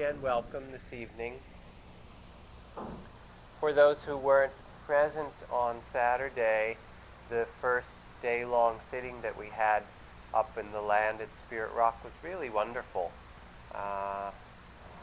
[0.00, 1.34] Again, welcome this evening.
[3.60, 4.54] For those who weren't
[4.86, 6.78] present on Saturday,
[7.28, 9.82] the first day long sitting that we had
[10.32, 13.12] up in the land at Spirit Rock was really wonderful.
[13.74, 14.30] Uh,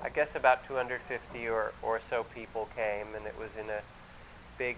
[0.03, 3.81] I guess about 250 or, or so people came, and it was in a
[4.57, 4.77] big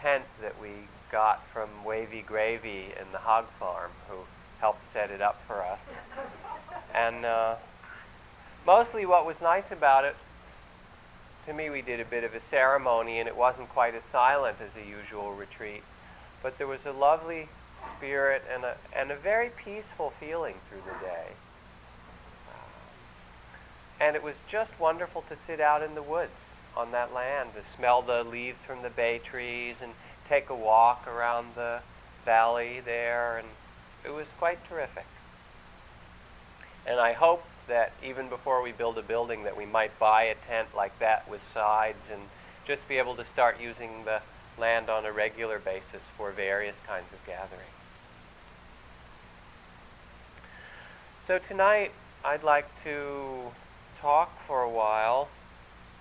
[0.00, 0.70] tent that we
[1.12, 4.16] got from Wavy Gravy in the hog farm, who
[4.60, 5.92] helped set it up for us.
[6.96, 7.54] And uh,
[8.66, 10.16] mostly what was nice about it,
[11.46, 14.58] to me, we did a bit of a ceremony, and it wasn't quite as silent
[14.60, 15.82] as a usual retreat.
[16.40, 17.48] But there was a lovely
[17.96, 21.26] spirit and a, and a very peaceful feeling through the day.
[22.48, 26.30] Uh, and it was just wonderful to sit out in the woods
[26.76, 29.92] on that land, to smell the leaves from the bay trees and
[30.28, 31.80] take a walk around the
[32.24, 33.38] valley there.
[33.38, 33.48] And
[34.04, 35.06] it was quite terrific.
[36.86, 40.34] And I hope that even before we build a building that we might buy a
[40.34, 42.20] tent like that with sides and
[42.66, 44.20] just be able to start using the
[44.58, 47.68] land on a regular basis for various kinds of gatherings.
[51.26, 51.92] So tonight
[52.24, 53.52] I'd like to
[54.00, 55.28] talk for a while.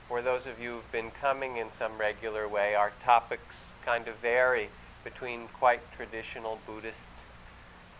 [0.07, 4.15] For those of you who've been coming in some regular way, our topics kind of
[4.15, 4.69] vary
[5.03, 6.97] between quite traditional Buddhist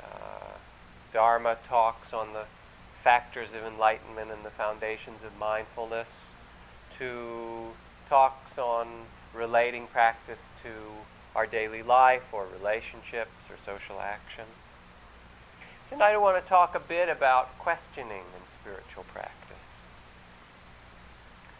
[0.03, 0.57] uh,
[1.13, 2.45] Dharma talks on the
[3.03, 6.07] factors of enlightenment and the foundations of mindfulness
[6.99, 7.71] to
[8.07, 8.87] talks on
[9.33, 10.69] relating practice to
[11.35, 14.45] our daily life or relationships or social action.
[15.89, 19.57] Tonight I want to talk a bit about questioning in spiritual practice.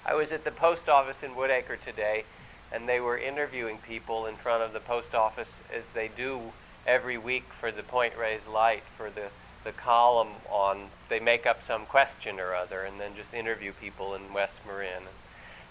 [0.06, 2.24] I was at the post office in Woodacre today
[2.72, 6.40] and they were interviewing people in front of the post office as they do
[6.86, 9.30] every week for the Point Reyes Light for the
[9.64, 14.16] the column on they make up some question or other and then just interview people
[14.16, 15.04] in West Marin.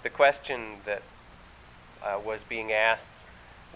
[0.02, 1.02] The question that
[2.02, 3.02] uh, was being asked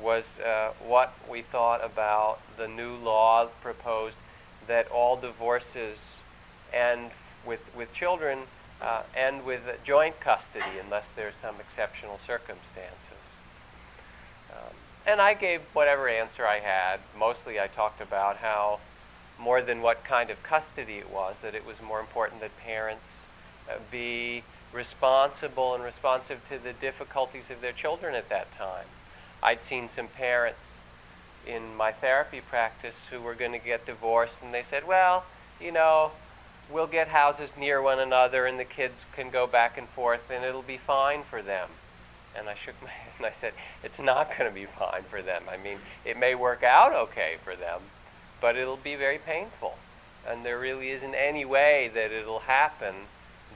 [0.01, 4.17] was uh, what we thought about the new law proposed
[4.67, 5.99] that all divorces
[6.73, 7.11] end
[7.47, 8.41] with with children
[8.81, 12.91] uh, end with joint custody unless there's some exceptional circumstances.
[14.51, 14.75] Um,
[15.07, 17.01] and I gave whatever answer I had.
[17.19, 18.81] Mostly, I talked about how
[19.39, 23.03] more than what kind of custody it was, that it was more important that parents
[23.69, 28.87] uh, be responsible and responsive to the difficulties of their children at that time.
[29.43, 30.59] I'd seen some parents
[31.47, 35.25] in my therapy practice who were going to get divorced, and they said, well,
[35.61, 36.11] you know,
[36.71, 40.45] we'll get houses near one another, and the kids can go back and forth, and
[40.45, 41.69] it'll be fine for them.
[42.37, 43.53] And I shook my head and I said,
[43.85, 45.45] it's not going to be fine for them.
[45.49, 47.81] I mean, it may work out okay for them,
[48.41, 49.79] but it'll be very painful.
[50.27, 52.95] And there really isn't any way that it'll happen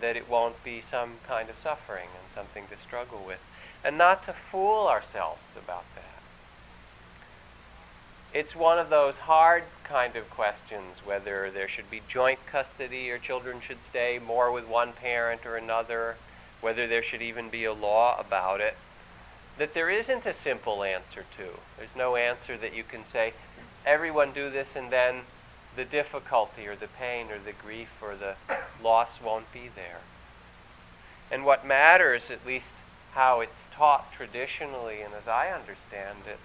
[0.00, 3.40] that it won't be some kind of suffering and something to struggle with.
[3.84, 6.04] And not to fool ourselves about that.
[8.34, 13.18] It's one of those hard kind of questions whether there should be joint custody or
[13.18, 16.16] children should stay more with one parent or another,
[16.60, 18.76] whether there should even be a law about it,
[19.56, 21.58] that there isn't a simple answer to.
[21.78, 23.32] There's no answer that you can say,
[23.86, 25.22] everyone do this and then
[25.76, 28.34] the difficulty or the pain or the grief or the
[28.82, 30.00] loss won't be there.
[31.30, 32.66] And what matters, at least
[33.12, 36.38] how it's taught traditionally and as I understand it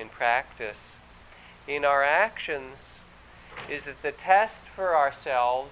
[0.00, 0.76] in practice,
[1.66, 2.76] in our actions,
[3.70, 5.70] is that the test for ourselves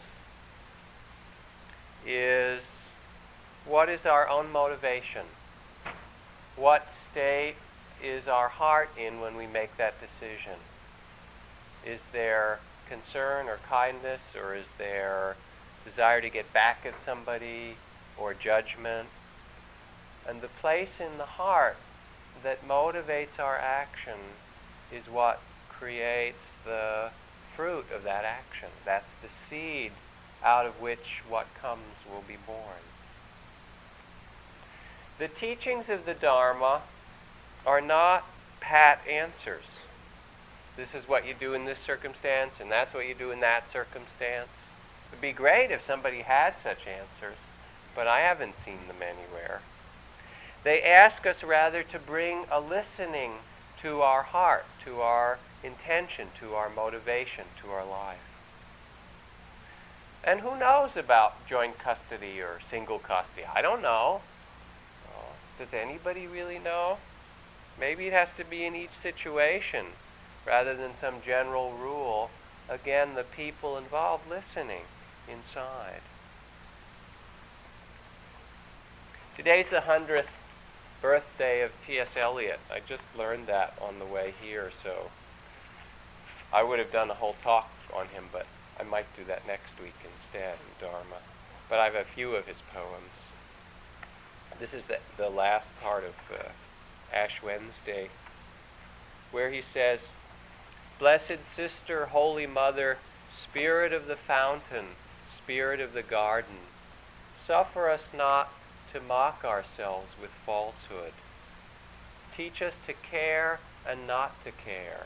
[2.06, 2.60] is
[3.64, 5.26] what is our own motivation?
[6.54, 7.56] What state
[8.02, 10.52] is our heart in when we make that decision?
[11.84, 15.36] Is there concern or kindness, or is there
[15.84, 17.76] desire to get back at somebody,
[18.18, 19.08] or judgment?
[20.28, 21.76] And the place in the heart
[22.42, 24.18] that motivates our action
[24.92, 27.10] is what creates the
[27.54, 28.68] fruit of that action.
[28.84, 29.92] That's the seed
[30.44, 32.82] out of which what comes will be born.
[35.18, 36.82] The teachings of the Dharma
[37.64, 38.24] are not
[38.60, 39.64] pat answers.
[40.76, 43.70] This is what you do in this circumstance, and that's what you do in that
[43.70, 44.48] circumstance.
[45.06, 47.38] It would be great if somebody had such answers,
[47.94, 49.62] but I haven't seen them anywhere.
[50.64, 53.32] They ask us rather to bring a listening
[53.80, 58.18] to our heart, to our intention, to our motivation, to our life.
[60.24, 63.46] And who knows about joint custody or single custody?
[63.54, 64.20] I don't know.
[65.08, 66.98] Uh, does anybody really know?
[67.80, 69.86] Maybe it has to be in each situation
[70.46, 72.30] rather than some general rule.
[72.68, 74.82] Again, the people involved listening
[75.28, 76.00] inside.
[79.36, 80.26] Today's the 100th
[81.02, 82.16] birthday of T.S.
[82.16, 82.58] Eliot.
[82.72, 85.10] I just learned that on the way here, so
[86.52, 88.46] I would have done a whole talk on him, but
[88.80, 91.20] I might do that next week instead in Dharma.
[91.68, 93.10] But I have a few of his poems.
[94.58, 96.48] This is the, the last part of uh,
[97.14, 98.08] Ash Wednesday,
[99.32, 100.00] where he says,
[100.98, 102.96] Blessed Sister, Holy Mother,
[103.42, 104.86] Spirit of the fountain,
[105.36, 106.56] Spirit of the garden,
[107.38, 108.48] suffer us not
[108.92, 111.12] to mock ourselves with falsehood.
[112.34, 115.04] Teach us to care and not to care.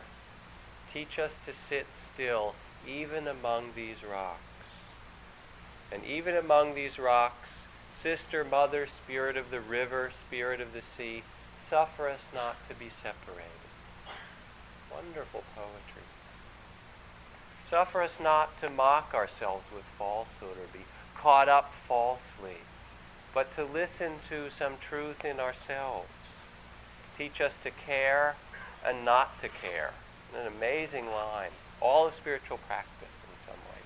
[0.92, 2.54] Teach us to sit still
[2.86, 4.38] even among these rocks.
[5.90, 7.48] And even among these rocks,
[8.00, 11.24] Sister, Mother, Spirit of the river, Spirit of the sea,
[11.68, 13.69] suffer us not to be separated.
[14.92, 16.02] Wonderful poetry.
[17.70, 20.84] Suffer us not to mock ourselves with falsehood or be
[21.16, 22.56] caught up falsely,
[23.32, 26.10] but to listen to some truth in ourselves.
[27.16, 28.34] Teach us to care
[28.84, 29.92] and not to care.
[30.36, 31.50] An amazing line.
[31.80, 33.80] All of spiritual practice in some way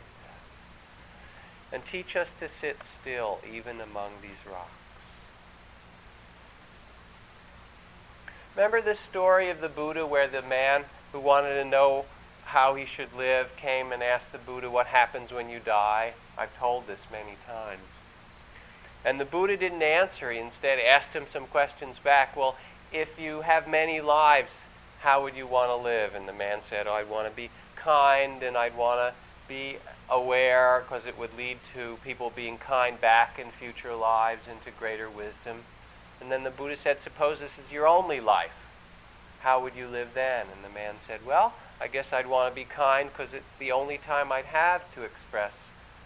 [1.72, 4.70] And teach us to sit still even among these rocks.
[8.56, 10.84] Remember the story of the Buddha where the man
[11.14, 12.04] who wanted to know
[12.44, 16.12] how he should live came and asked the Buddha what happens when you die?
[16.36, 17.86] I've told this many times.
[19.04, 20.32] And the Buddha didn't answer.
[20.32, 22.36] He instead asked him some questions back.
[22.36, 22.56] Well,
[22.92, 24.50] if you have many lives,
[25.02, 26.16] how would you want to live?
[26.16, 29.14] And the man said, oh, I'd want to be kind and I'd want to
[29.46, 29.76] be
[30.10, 35.08] aware because it would lead to people being kind back in future lives into greater
[35.08, 35.58] wisdom.
[36.20, 38.63] And then the Buddha said, Suppose this is your only life.
[39.44, 40.46] How would you live then?
[40.54, 43.72] And the man said, Well, I guess I'd want to be kind because it's the
[43.72, 45.52] only time I'd have to express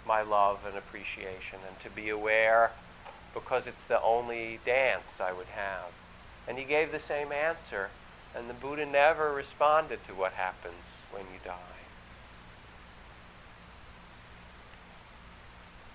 [0.04, 2.72] my love and appreciation and to be aware
[3.32, 5.92] because it's the only dance I would have.
[6.48, 7.90] And he gave the same answer,
[8.34, 10.82] and the Buddha never responded to what happens
[11.12, 11.54] when you die.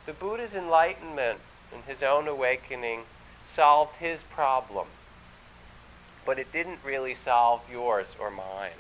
[0.05, 1.41] The Buddha's enlightenment
[1.73, 3.01] and his own awakening
[3.53, 4.87] solved his problem,
[6.25, 8.71] but it didn't really solve yours or mine.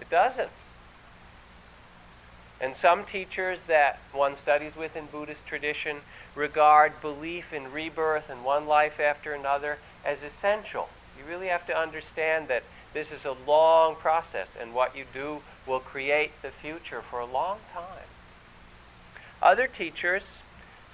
[0.00, 0.50] It doesn't.
[2.60, 5.96] And some teachers that one studies with in Buddhist tradition
[6.36, 10.88] regard belief in rebirth and one life after another as essential.
[11.18, 15.40] You really have to understand that this is a long process, and what you do
[15.66, 18.06] will create the future for a long time.
[19.40, 20.38] Other teachers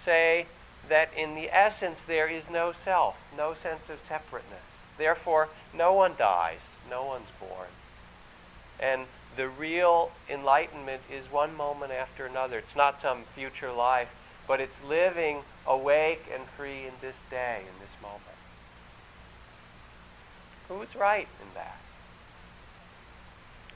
[0.04, 0.46] say
[0.88, 4.62] that in the essence there is no self, no sense of separateness.
[4.98, 6.58] Therefore, no one dies,
[6.90, 7.68] no one's born.
[8.80, 9.06] And
[9.36, 12.58] the real enlightenment is one moment after another.
[12.58, 14.14] It's not some future life,
[14.46, 18.22] but it's living awake and free in this day, in this moment.
[20.68, 21.78] Who's right in that?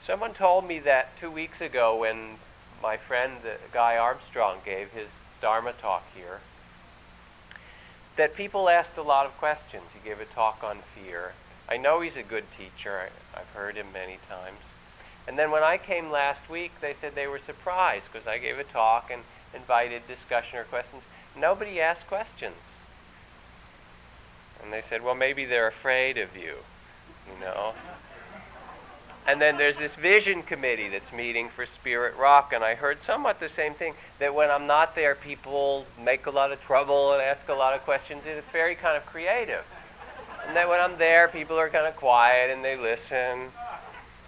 [0.05, 2.35] Someone told me that two weeks ago when
[2.81, 5.07] my friend uh, Guy Armstrong gave his
[5.41, 6.41] Dharma talk here
[8.15, 9.83] that people asked a lot of questions.
[9.93, 11.33] He gave a talk on fear.
[11.69, 13.09] I know he's a good teacher.
[13.33, 14.59] I, have heard him many times.
[15.27, 18.59] And then when I came last week, they said they were surprised because I gave
[18.59, 19.23] a talk and
[19.53, 21.01] invited discussion or questions.
[21.35, 22.55] Nobody asked questions.
[24.61, 26.55] And they said, well, maybe they're afraid of you,
[27.27, 27.73] you know.
[29.25, 33.39] And then there's this vision committee that's meeting for Spirit Rock, and I heard somewhat
[33.39, 37.21] the same thing that when I'm not there, people make a lot of trouble and
[37.21, 39.63] ask a lot of questions, and it's very kind of creative.
[40.45, 43.49] And then when I'm there, people are kind of quiet and they listen.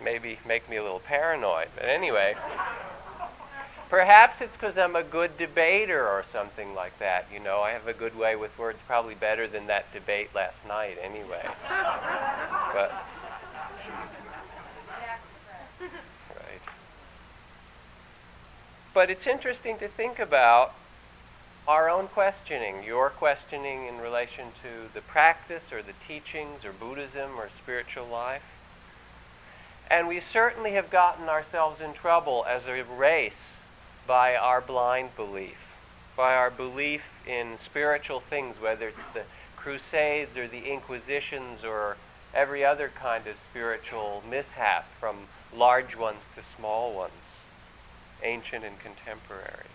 [0.01, 2.35] Maybe make me a little paranoid, but anyway.
[3.89, 7.27] Perhaps it's because I'm a good debater or something like that.
[7.31, 10.65] You know, I have a good way with words, probably better than that debate last
[10.67, 11.45] night, anyway.
[12.73, 12.93] but
[18.95, 20.73] But it's interesting to think about
[21.67, 27.31] our own questioning, your questioning in relation to the practice or the teachings or Buddhism
[27.37, 28.41] or spiritual life.
[29.91, 33.43] And we certainly have gotten ourselves in trouble as a race
[34.07, 35.75] by our blind belief,
[36.15, 39.23] by our belief in spiritual things, whether it's the
[39.57, 41.97] Crusades or the Inquisitions or
[42.33, 45.17] every other kind of spiritual mishap, from
[45.53, 47.24] large ones to small ones
[48.25, 49.69] ancient and contemporary.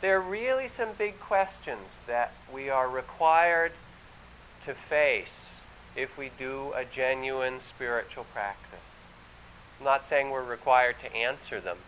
[0.00, 3.72] There are really some big questions that we are required
[4.64, 5.48] to face
[5.96, 8.80] if we do a genuine spiritual practice.
[9.78, 11.78] I'm not saying we're required to answer them,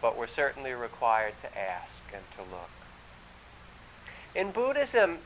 [0.00, 2.70] but we're certainly required to ask and to look.
[4.34, 5.18] In Buddhism,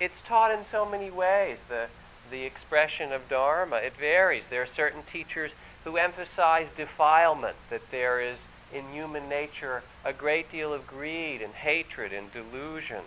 [0.00, 1.58] it's taught in so many ways.
[1.68, 1.86] The,
[2.30, 4.44] the expression of Dharma, it varies.
[4.48, 5.52] There are certain teachers
[5.84, 11.54] who emphasize defilement, that there is in human nature a great deal of greed and
[11.54, 13.02] hatred and delusion.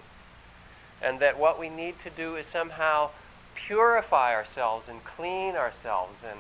[1.02, 3.10] And that what we need to do is somehow
[3.56, 6.40] purify ourselves and clean ourselves and,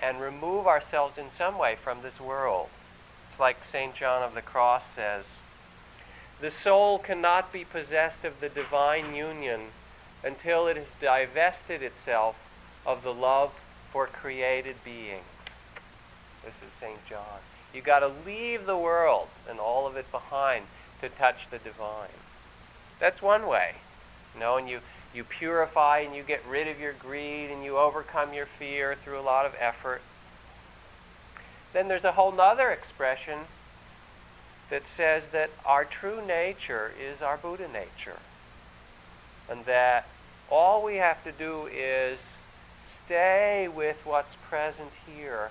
[0.00, 2.68] and remove ourselves in some way from this world.
[3.30, 3.94] It's like St.
[3.94, 5.24] John of the Cross says
[6.40, 9.60] The soul cannot be possessed of the divine union
[10.24, 12.36] until it has divested itself
[12.86, 13.52] of the love
[13.90, 15.22] for created beings.
[16.44, 17.06] This is St.
[17.06, 17.40] John.
[17.74, 20.66] You've got to leave the world and all of it behind
[21.00, 22.08] to touch the divine.
[22.98, 23.74] That's one way.
[24.34, 24.80] You know, and you,
[25.14, 29.18] you purify and you get rid of your greed and you overcome your fear through
[29.18, 30.02] a lot of effort.
[31.72, 33.38] Then there's a whole other expression
[34.68, 38.18] that says that our true nature is our Buddha nature.
[39.50, 40.06] And that
[40.50, 42.18] all we have to do is
[42.82, 45.50] stay with what's present here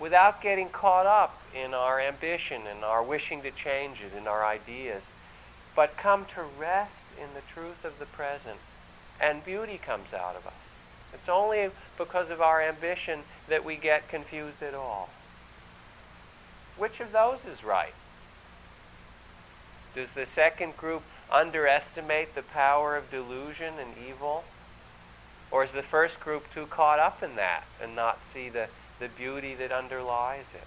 [0.00, 4.44] without getting caught up in our ambition and our wishing to change it, and our
[4.44, 5.04] ideas,
[5.76, 8.58] but come to rest in the truth of the present,
[9.20, 10.52] and beauty comes out of us.
[11.12, 15.10] It's only because of our ambition that we get confused at all.
[16.76, 17.94] Which of those is right?
[19.94, 24.44] Does the second group underestimate the power of delusion and evil?
[25.50, 28.68] Or is the first group too caught up in that and not see the
[29.00, 30.66] the beauty that underlies it.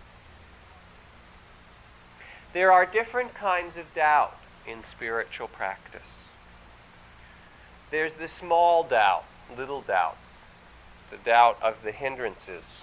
[2.52, 4.36] There are different kinds of doubt
[4.68, 6.28] in spiritual practice.
[7.92, 9.24] There's the small doubt,
[9.56, 10.44] little doubts,
[11.12, 12.80] the doubt of the hindrances.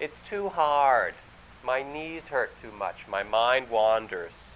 [0.00, 1.14] It's too hard.
[1.62, 3.06] My knees hurt too much.
[3.08, 4.48] My mind wanders.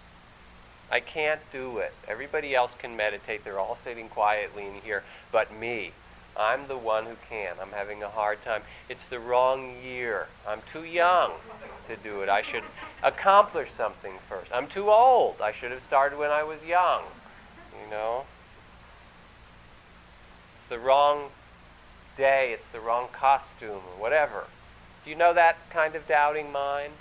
[0.91, 1.93] I can't do it.
[2.09, 3.45] Everybody else can meditate.
[3.45, 5.93] They're all sitting quietly in here, but me.
[6.39, 7.55] I'm the one who can.
[7.61, 8.63] I'm having a hard time.
[8.89, 10.27] It's the wrong year.
[10.47, 11.33] I'm too young
[11.89, 12.29] to do it.
[12.29, 12.65] I should
[13.03, 14.53] accomplish something first.
[14.53, 15.41] I'm too old.
[15.41, 17.03] I should have started when I was young.
[17.83, 18.25] You know?
[20.61, 21.31] It's the wrong
[22.17, 22.53] day.
[22.53, 24.45] It's the wrong costume or whatever.
[25.05, 26.93] Do you know that kind of doubting mind?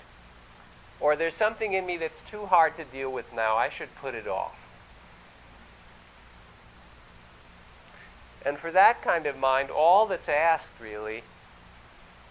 [0.98, 3.56] Or there's something in me that's too hard to deal with now.
[3.56, 4.65] I should put it off.
[8.46, 11.24] And for that kind of mind, all that's asked really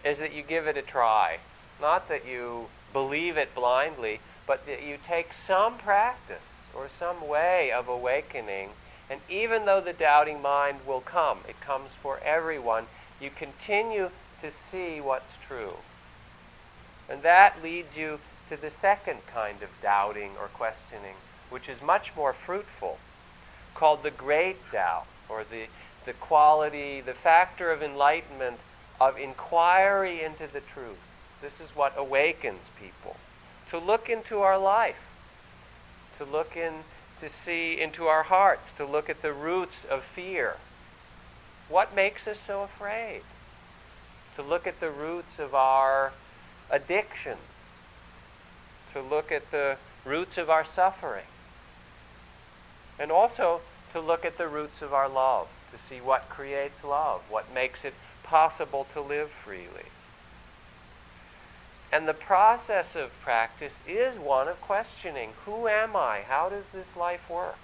[0.05, 1.39] is that you give it a try.
[1.81, 6.37] Not that you believe it blindly, but that you take some practice
[6.73, 8.69] or some way of awakening.
[9.09, 12.85] And even though the doubting mind will come, it comes for everyone,
[13.19, 14.09] you continue
[14.41, 15.73] to see what's true.
[17.09, 18.19] And that leads you
[18.49, 21.15] to the second kind of doubting or questioning,
[21.49, 22.99] which is much more fruitful,
[23.73, 25.65] called the great doubt, or the
[26.05, 28.59] the quality, the factor of enlightenment
[29.01, 30.99] of inquiry into the truth.
[31.41, 33.17] This is what awakens people.
[33.71, 35.01] To look into our life,
[36.17, 36.73] to look in,
[37.19, 40.57] to see into our hearts, to look at the roots of fear.
[41.67, 43.21] What makes us so afraid?
[44.35, 46.13] To look at the roots of our
[46.69, 47.37] addiction,
[48.93, 51.25] to look at the roots of our suffering,
[52.99, 57.21] and also to look at the roots of our love to see what creates love,
[57.29, 59.89] what makes it possible to live freely.
[61.91, 66.21] And the process of practice is one of questioning who am I?
[66.27, 67.57] How does this life work?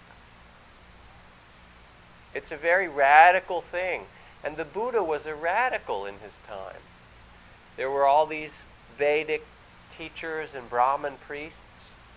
[2.34, 4.06] It's a very radical thing.
[4.44, 6.82] And the Buddha was a radical in his time.
[7.78, 8.64] There were all these
[8.98, 9.46] Vedic
[9.98, 11.60] teachers and Brahmin priests,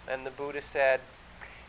[0.08, 1.00] and the Buddha said,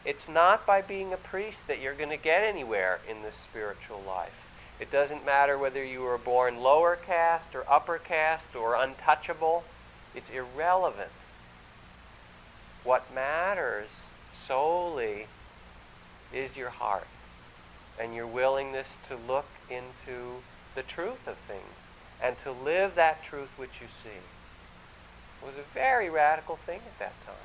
[0.06, 4.02] it's not by being a priest that you're going to get anywhere in this spiritual
[4.06, 4.42] life.
[4.80, 9.64] It doesn't matter whether you were born lower caste or upper caste or untouchable.
[10.14, 11.12] It's irrelevant.
[12.84, 13.90] What matters
[14.48, 15.26] solely
[16.34, 17.08] is your heart
[18.00, 20.42] and your willingness to look into
[20.76, 21.64] the truth of things
[22.22, 24.10] and to live that truth which you see.
[24.10, 27.36] It was a very radical thing at that time.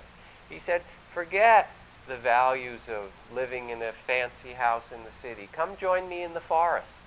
[0.48, 1.70] He said, forget
[2.06, 5.48] the values of living in a fancy house in the city.
[5.52, 6.98] Come join me in the forest.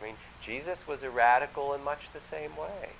[0.00, 2.90] I mean, Jesus was a radical in much the same way.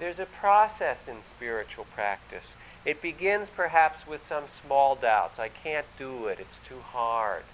[0.00, 2.44] There's a process in spiritual practice.
[2.84, 5.38] It begins perhaps with some small doubts.
[5.38, 6.38] I can't do it.
[6.40, 7.44] It's too hard.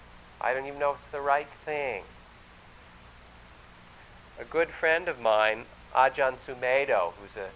[0.41, 2.03] I don't even know if it's the right thing.
[4.41, 7.51] A good friend of mine, Ajahn Sumedho, who's an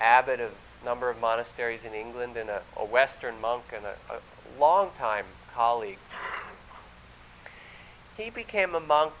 [0.00, 0.52] abbot of
[0.84, 4.20] number of monasteries in England and a, a Western monk and a, a
[4.60, 5.24] long-time
[5.54, 5.98] colleague.
[8.16, 9.12] he became a monk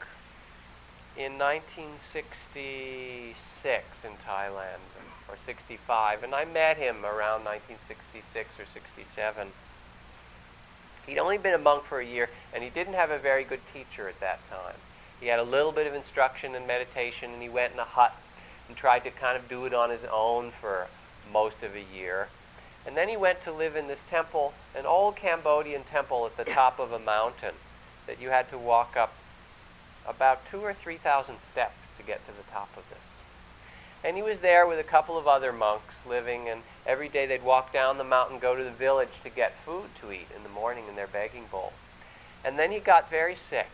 [1.16, 4.80] in 1966 in Thailand,
[5.28, 9.46] or 65, and I met him around 1966 or 67.
[11.06, 13.60] He'd only been a monk for a year, and he didn't have a very good
[13.72, 14.74] teacher at that time.
[15.20, 18.12] He had a little bit of instruction in meditation, and he went in a hut
[18.68, 20.88] and tried to kind of do it on his own for
[21.32, 22.28] most of a year.
[22.86, 26.50] And then he went to live in this temple, an old Cambodian temple at the
[26.50, 27.54] top of a mountain
[28.06, 29.14] that you had to walk up
[30.06, 32.98] about two or three thousand steps to get to the top of this.
[34.04, 37.42] And he was there with a couple of other monks living, and every day they'd
[37.42, 40.50] walk down the mountain, go to the village to get food to eat in the
[40.50, 41.72] morning in their begging bowl.
[42.44, 43.70] And then he got very sick.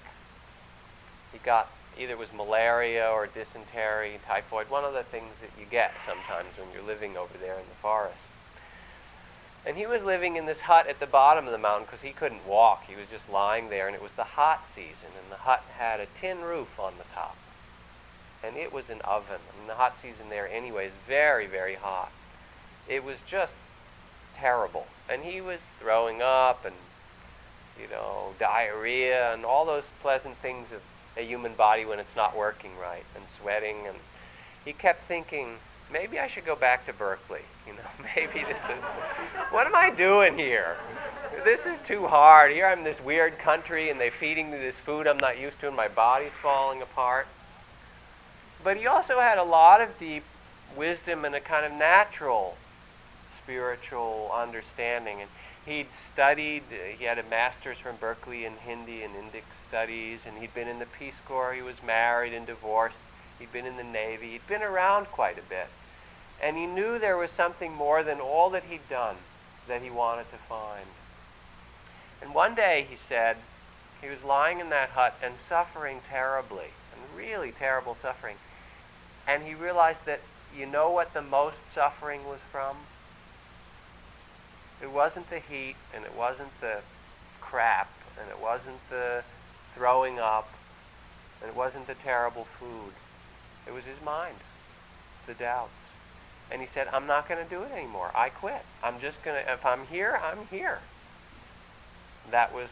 [1.33, 1.69] He got
[2.01, 6.49] either it was malaria or dysentery, typhoid, one of the things that you get sometimes
[6.57, 8.17] when you're living over there in the forest.
[9.67, 12.13] And he was living in this hut at the bottom of the mountain because he
[12.13, 12.85] couldn't walk.
[12.87, 16.01] He was just lying there, and it was the hot season, and the hut had
[16.01, 17.37] a tin roof on the top.
[18.43, 19.37] And it was an oven.
[19.37, 22.11] I mean, the hot season there, anyway, is very, very hot.
[22.89, 23.53] It was just
[24.35, 24.87] terrible.
[25.11, 26.75] And he was throwing up and,
[27.79, 30.81] you know, diarrhea and all those pleasant things of
[31.17, 33.87] a human body when it's not working right, and sweating.
[33.87, 33.97] And
[34.65, 35.57] he kept thinking,
[35.93, 37.43] maybe I should go back to Berkeley.
[37.67, 38.83] You know, maybe this is,
[39.51, 40.77] what am I doing here?
[41.45, 42.51] This is too hard.
[42.51, 45.61] Here I'm in this weird country and they're feeding me this food I'm not used
[45.61, 47.29] to and my body's falling apart.
[48.65, 50.25] But he also had a lot of deep
[50.77, 52.57] wisdom and a kind of natural
[53.45, 55.21] spiritual understanding.
[55.21, 55.31] And
[55.67, 56.63] he'd studied,
[56.99, 60.81] he had a master's from Berkeley in Hindi and Indic studies, and he'd been in
[60.81, 63.05] the Peace Corps, he was married and divorced,
[63.39, 65.69] he'd been in the Navy, he'd been around quite a bit.
[66.43, 69.17] And he knew there was something more than all that he'd done
[69.69, 70.87] that he wanted to find.
[72.21, 73.37] And one day, he said,
[74.03, 78.37] he was lying in that hut and suffering terribly, and really terrible suffering.
[79.29, 80.21] And he realized that,
[80.57, 82.77] you know what the most suffering was from?
[84.83, 86.81] It wasn't the heat, and it wasn't the
[87.41, 89.23] crap, and it wasn't the
[89.75, 90.49] throwing up,
[91.41, 92.93] and it wasn't the terrible food.
[93.67, 94.37] It was his mind,
[95.27, 95.71] the doubts.
[96.51, 98.11] And he said, I'm not going to do it anymore.
[98.15, 98.63] I quit.
[98.83, 100.81] I'm just going to, if I'm here, I'm here.
[102.31, 102.71] That was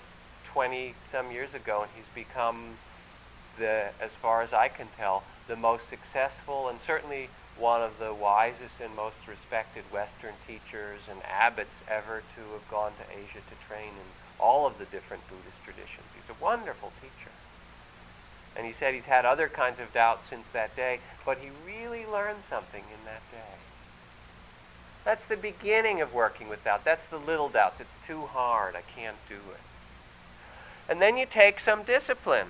[0.53, 2.77] 20 some years ago, and he's become
[3.59, 8.15] the, as far as I can tell, the most successful and certainly one of the
[8.15, 13.67] wisest and most respected Western teachers and abbots ever to have gone to Asia to
[13.67, 16.07] train in all of the different Buddhist traditions.
[16.15, 17.33] He's a wonderful teacher.
[18.57, 22.07] And he said he's had other kinds of doubts since that day, but he really
[22.07, 23.59] learned something in that day.
[25.05, 26.85] That's the beginning of working with doubt.
[26.85, 27.81] That's the little doubts.
[27.81, 28.75] It's too hard.
[28.75, 29.61] I can't do it.
[30.89, 32.49] And then you take some discipline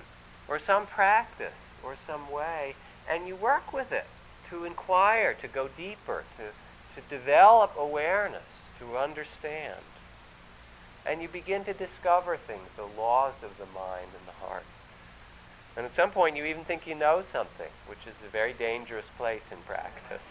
[0.49, 2.75] or some practice or some way
[3.09, 4.07] and you work with it
[4.51, 9.77] to inquire, to go deeper, to, to develop awareness, to understand.
[11.09, 14.65] And you begin to discover things, the laws of the mind and the heart.
[15.75, 19.07] And at some point, you even think you know something, which is a very dangerous
[19.17, 20.27] place in practice.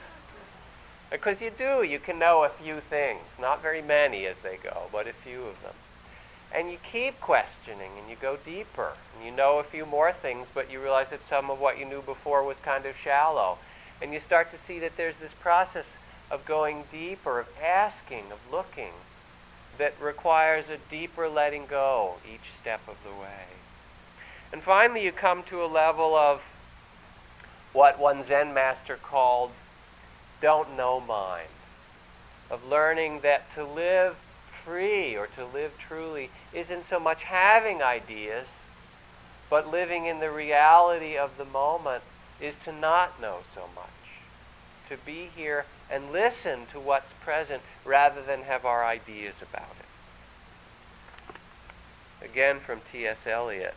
[1.10, 4.84] Because you do, you can know a few things, not very many as they go,
[4.92, 5.74] but a few of them.
[6.54, 8.92] And you keep questioning and you go deeper.
[9.16, 11.86] And you know a few more things, but you realize that some of what you
[11.86, 13.58] knew before was kind of shallow.
[14.02, 15.96] And you start to see that there's this process
[16.30, 18.92] of going deeper, of asking, of looking,
[19.78, 23.46] that requires a deeper letting go each step of the way.
[24.52, 26.42] And finally, you come to a level of
[27.74, 29.52] what one Zen master called
[30.42, 31.50] don't know mind,
[32.50, 34.16] of learning that to live
[34.50, 38.48] free or to live truly isn't so much having ideas,
[39.50, 42.04] but living in the reality of the moment
[42.42, 43.97] is to not know so much.
[44.90, 49.86] To be here and listen to what's present rather than have our ideas about it.
[52.30, 53.28] Again from T.S.
[53.28, 53.74] Eliot.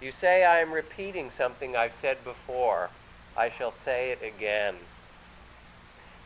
[0.00, 2.88] You say I am repeating something I've said before.
[3.36, 4.76] I shall say it again.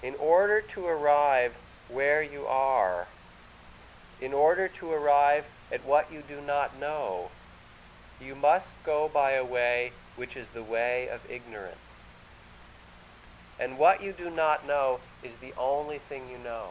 [0.02, 1.54] In order to arrive
[1.88, 3.06] where you are,
[4.20, 7.28] in order to arrive at what you do not know,
[8.20, 11.76] you must go by a way which is the way of ignorance.
[13.58, 16.68] And what you do not know is the only thing you know.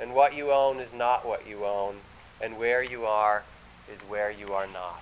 [0.00, 1.96] And what you own is not what you own,
[2.40, 3.42] and where you are
[3.92, 5.00] is where you are not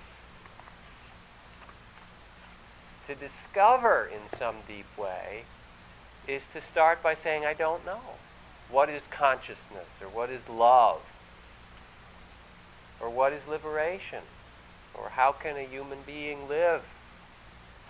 [3.07, 5.43] to discover in some deep way
[6.27, 7.99] is to start by saying, I don't know.
[8.71, 10.01] What is consciousness?
[10.01, 11.01] Or what is love?
[13.03, 14.21] Or what is liberation?
[14.93, 16.83] Or how can a human being live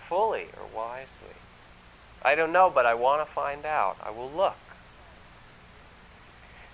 [0.08, 1.36] fully or wisely?
[2.22, 3.96] I don't know, but I want to find out.
[4.02, 4.56] I will look.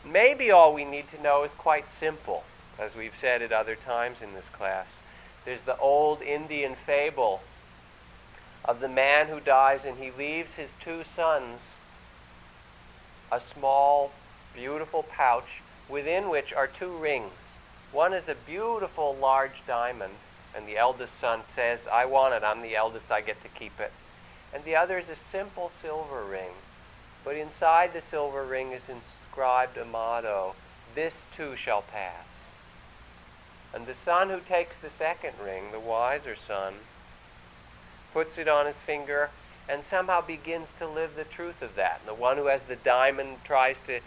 [0.05, 2.44] Maybe all we need to know is quite simple,
[2.79, 4.96] as we've said at other times in this class.
[5.44, 7.42] There's the old Indian fable
[8.64, 11.59] of the man who dies and he leaves his two sons
[13.31, 14.12] a small,
[14.55, 17.49] beautiful pouch within which are two rings.
[17.92, 20.14] One is a beautiful large diamond,
[20.57, 23.79] and the eldest son says, I want it, I'm the eldest, I get to keep
[23.81, 23.92] it.
[24.55, 26.53] And the other is a simple silver ring.
[27.24, 30.55] But inside the silver ring is inscribed a motto,
[30.94, 32.26] This too shall pass.
[33.74, 36.74] And the son who takes the second ring, the wiser son,
[38.12, 39.31] puts it on his finger
[39.68, 42.00] and somehow begins to live the truth of that.
[42.00, 44.00] And the one who has the diamond tries to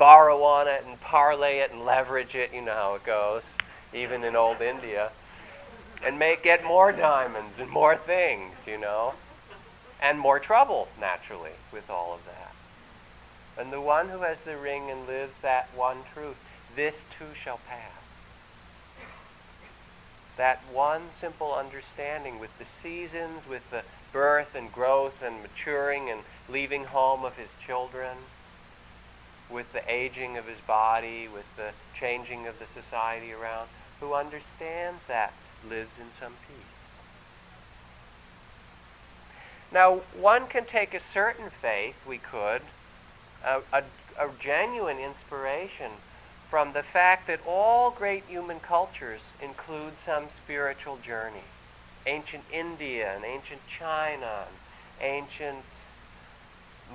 [0.00, 2.52] borrow on it and parlay it and leverage it.
[2.54, 3.44] You know how it goes,
[3.92, 5.10] even in old India.
[6.04, 9.12] And make get more diamonds and more things, you know.
[10.02, 12.54] And more trouble, naturally, with all of that.
[13.62, 16.36] And the one who has the ring and lives that one truth,
[16.74, 17.92] this too shall pass.
[20.38, 23.82] That one simple understanding with the seasons, with the
[24.14, 28.16] birth and growth and maturing and leaving home of his children,
[29.50, 33.68] with the aging of his body, with the changing of the society around,
[34.00, 35.32] who understands that
[35.68, 36.56] lives in some peace.
[39.72, 42.62] Now, one can take a certain faith, we could,
[43.44, 43.82] a, a,
[44.18, 45.92] a genuine inspiration
[46.48, 51.44] from the fact that all great human cultures include some spiritual journey.
[52.06, 54.56] Ancient India and ancient China and
[55.00, 55.64] ancient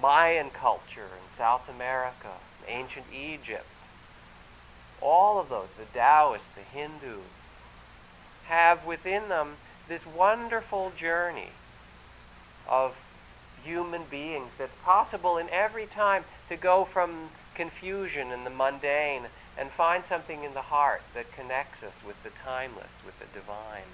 [0.02, 2.34] Mayan culture in South America,
[2.68, 3.66] ancient Egypt.
[5.02, 7.20] All of those, the Taoists, the Hindus,
[8.46, 9.56] have within them
[9.88, 11.50] this wonderful journey
[12.68, 12.96] of
[13.64, 19.24] human beings that's possible in every time to go from confusion and the mundane
[19.58, 23.88] and find something in the heart that connects us with the timeless, with the divine.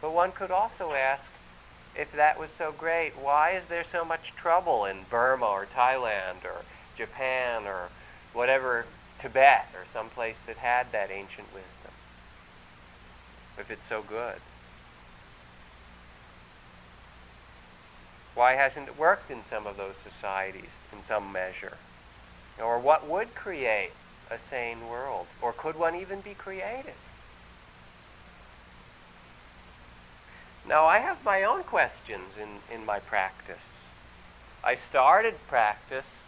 [0.00, 1.30] But one could also ask,
[1.98, 6.44] if that was so great, why is there so much trouble in Burma or Thailand
[6.44, 6.62] or
[6.96, 7.88] Japan or
[8.32, 8.86] whatever,
[9.18, 11.90] Tibet or some place that had that ancient wisdom?
[13.58, 14.36] If it's so good.
[18.36, 21.76] Why hasn't it worked in some of those societies in some measure?
[22.62, 23.90] Or what would create
[24.30, 25.26] a sane world?
[25.42, 26.94] Or could one even be created?
[30.68, 33.86] Now, I have my own questions in, in my practice.
[34.62, 36.26] I started practice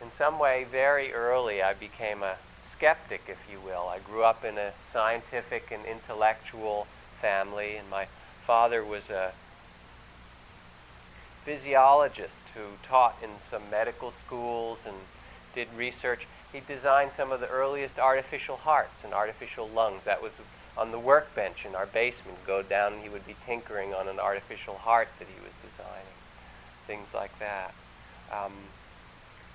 [0.00, 1.60] in some way very early.
[1.60, 3.88] I became a skeptic, if you will.
[3.88, 6.86] I grew up in a scientific and intellectual
[7.20, 8.06] family, and my
[8.46, 9.32] father was a
[11.44, 14.94] physiologist who taught in some medical schools and
[15.52, 16.28] did research.
[16.52, 20.04] He designed some of the earliest artificial hearts and artificial lungs.
[20.04, 20.38] That was
[20.76, 22.38] on the workbench in our basement.
[22.46, 26.14] Go down and he would be tinkering on an artificial heart that he was designing.
[26.86, 27.72] Things like that.
[28.32, 28.52] Um,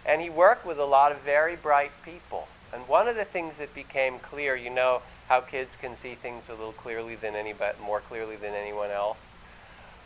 [0.06, 2.48] and he worked with a lot of very bright people.
[2.74, 6.50] And one of the things that became clear, you know how kids can see things
[6.50, 9.26] a little clearly than anybody, more clearly than anyone else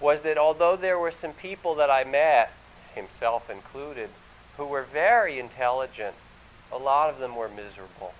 [0.02, 2.52] was that although there were some people that I met,
[2.95, 4.10] himself included,
[4.58, 6.15] who were very intelligent,
[6.71, 8.13] a lot of them were miserable.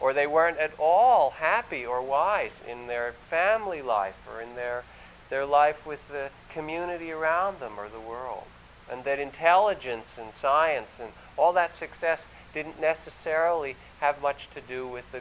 [0.00, 4.84] Or they weren't at all happy or wise in their family life or in their,
[5.30, 8.44] their life with the community around them or the world.
[8.90, 14.86] And that intelligence and science and all that success didn't necessarily have much to do
[14.86, 15.20] with the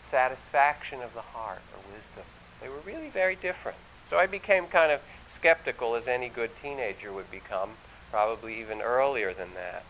[0.00, 2.24] satisfaction of the heart or wisdom.
[2.60, 3.78] They were really very different.
[4.08, 7.70] So I became kind of skeptical, as any good teenager would become,
[8.10, 9.84] probably even earlier than that.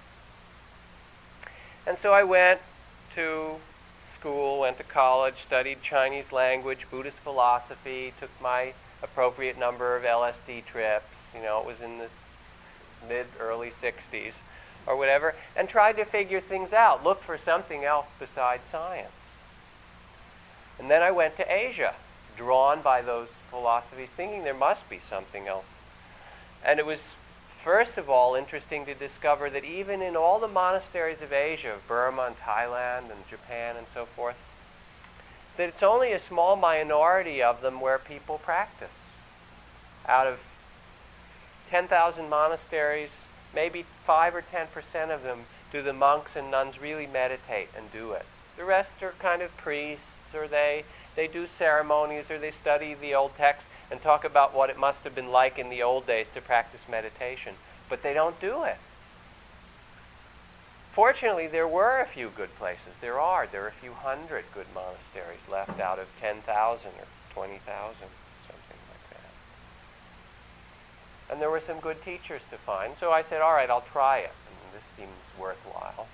[1.87, 2.61] And so I went
[3.13, 3.57] to
[4.27, 8.73] school, went to college, studied Chinese language, Buddhist philosophy, took my
[9.05, 11.31] appropriate number of LSD trips.
[11.33, 12.09] You know, it was in the
[13.09, 14.33] mid, early 60s
[14.85, 19.13] or whatever, and tried to figure things out, look for something else besides science.
[20.81, 21.95] And then I went to Asia
[22.37, 25.71] drawn by those philosophies, thinking there must be something else.
[26.65, 27.15] And it was,
[27.67, 32.23] first of all, interesting to discover that even in all the monasteries of Asia, Burma
[32.23, 34.37] and Thailand and Japan and so forth,
[35.57, 38.89] that it's only a small minority of them where people practice.
[40.09, 40.39] out of
[41.71, 45.41] 10,000 monasteries, maybe 5 or 10% of them
[45.73, 48.25] do the monks and nuns really meditate and do it.
[48.57, 50.85] The rest are kind of priests or they,
[51.17, 55.05] they do ceremonies or they study the old text and talk about what it must
[55.05, 57.55] have been like in the old days to practice meditation.
[57.89, 58.79] But they don't do it.
[60.93, 62.95] Fortunately, there were a few good places.
[63.03, 63.47] There are.
[63.47, 66.43] There are a few hundred good monasteries left out of 10,000
[66.89, 69.31] or 20,000, something like that.
[71.31, 72.97] And there were some good teachers to find.
[72.97, 74.33] So I said, all right, I'll try it.
[74.49, 76.07] And this seems worthwhile.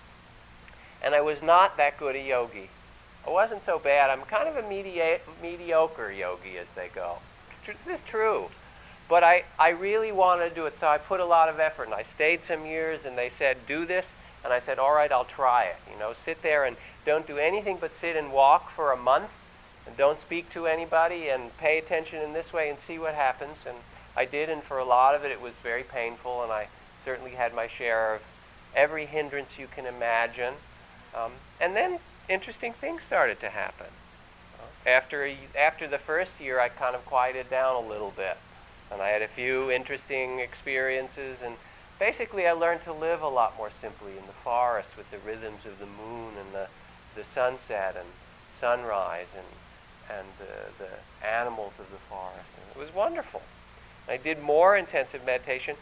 [1.00, 2.68] And I was not that good a yogi.
[3.24, 4.10] I wasn't so bad.
[4.10, 7.18] I'm kind of a media- mediocre yogi, as they go.
[7.66, 8.48] This is true.
[9.08, 11.84] But I, I really wanted to do it, so I put a lot of effort.
[11.84, 14.14] And I stayed some years, and they said, do this.
[14.44, 15.76] And I said, all right, I'll try it.
[15.92, 19.30] You know, sit there and don't do anything but sit and walk for a month
[19.86, 23.64] and don't speak to anybody and pay attention in this way and see what happens.
[23.68, 23.76] And
[24.16, 26.68] I did, and for a lot of it, it was very painful, and I
[27.04, 28.22] certainly had my share of
[28.74, 30.54] every hindrance you can imagine.
[31.14, 31.98] Um, and then
[32.28, 33.86] interesting things started to happen.
[34.86, 38.36] After, after the first year, I kind of quieted down a little bit.
[38.90, 41.54] And I had a few interesting experiences, and
[41.98, 45.64] basically I learned to live a lot more simply in the forest with the rhythms
[45.66, 46.66] of the moon and the,
[47.14, 48.08] the sunset and
[48.54, 52.48] sunrise and, and the, the animals of the forest.
[52.56, 53.40] And it was wonderful.
[54.08, 55.76] I did more intensive meditation.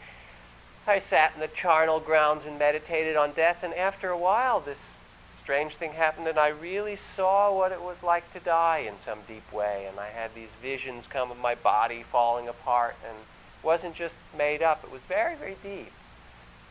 [0.87, 4.95] I sat in the charnel grounds and meditated on death, and after a while, this
[5.41, 9.17] strange thing happened, and I really saw what it was like to die in some
[9.27, 9.87] deep way.
[9.89, 13.17] And I had these visions come of my body falling apart, and
[13.63, 15.91] wasn't just made up, it was very, very deep.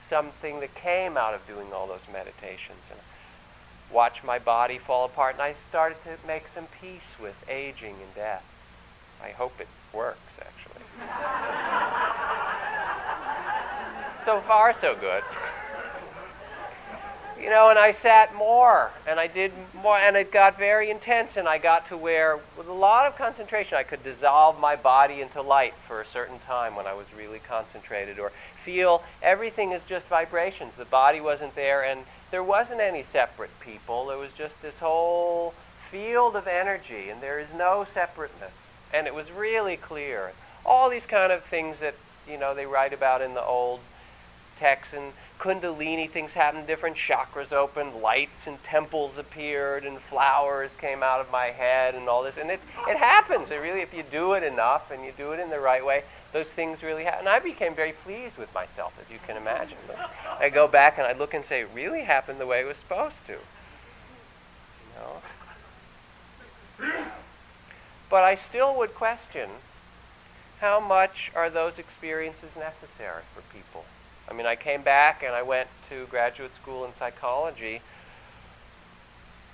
[0.04, 2.78] Something that came out of doing all those meditations.
[2.90, 3.00] And
[3.90, 8.14] watch my body fall apart, and I started to make some peace with aging and
[8.14, 8.44] death.
[9.20, 10.84] I hope it works, actually.
[14.24, 15.24] so far, so good
[17.42, 21.36] you know, and I sat more and I did more, and it got very intense.
[21.36, 25.20] And I got to where, with a lot of concentration, I could dissolve my body
[25.20, 28.30] into light for a certain time when I was really concentrated, or
[28.62, 30.74] feel everything is just vibrations.
[30.74, 32.00] The body wasn't there, and
[32.30, 34.06] there wasn't any separate people.
[34.06, 35.54] There was just this whole
[35.90, 38.70] field of energy, and there is no separateness.
[38.92, 40.32] And it was really clear.
[40.64, 41.94] All these kind of things that,
[42.28, 43.80] you know, they write about in the old
[44.56, 51.02] texts and kundalini things happened, different chakras opened, lights and temples appeared, and flowers came
[51.02, 52.36] out of my head, and all this.
[52.36, 53.50] And it, it happens.
[53.50, 56.02] It really, if you do it enough and you do it in the right way,
[56.32, 57.20] those things really happen.
[57.20, 59.78] And I became very pleased with myself, as you can imagine.
[60.38, 62.76] I go back and I look and say, it really happened the way it was
[62.76, 63.32] supposed to.
[63.32, 63.38] You
[64.98, 65.22] know?
[68.10, 69.48] But I still would question
[70.60, 73.86] how much are those experiences necessary for people?
[74.30, 77.80] I mean, I came back and I went to graduate school in psychology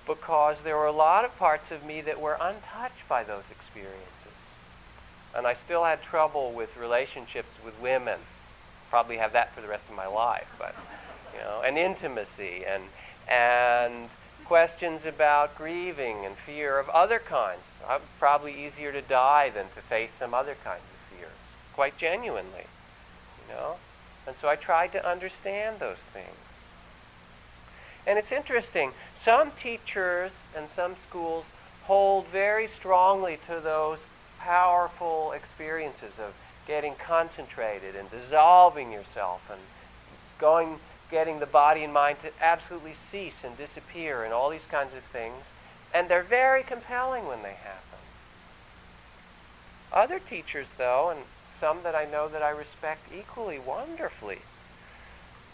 [0.06, 4.02] because there were a lot of parts of me that were untouched by those experiences.
[5.34, 8.18] And I still had trouble with relationships with women.
[8.90, 10.74] Probably have that for the rest of my life, but
[11.32, 12.84] you know, and intimacy and
[13.28, 14.08] and
[14.44, 17.64] questions about grieving and fear of other kinds.
[17.88, 21.30] I'm probably easier to die than to face some other kinds of fears,
[21.74, 22.66] quite genuinely.
[23.48, 23.76] You know?
[24.26, 26.26] And so I tried to understand those things.
[28.06, 31.44] And it's interesting, some teachers and some schools
[31.82, 34.06] hold very strongly to those
[34.38, 36.32] powerful experiences of
[36.66, 39.60] getting concentrated and dissolving yourself and
[40.38, 40.78] going
[41.10, 45.02] getting the body and mind to absolutely cease and disappear and all these kinds of
[45.04, 45.44] things.
[45.94, 47.98] And they're very compelling when they happen.
[49.92, 51.20] Other teachers, though, and
[51.58, 54.38] some that I know that I respect equally wonderfully,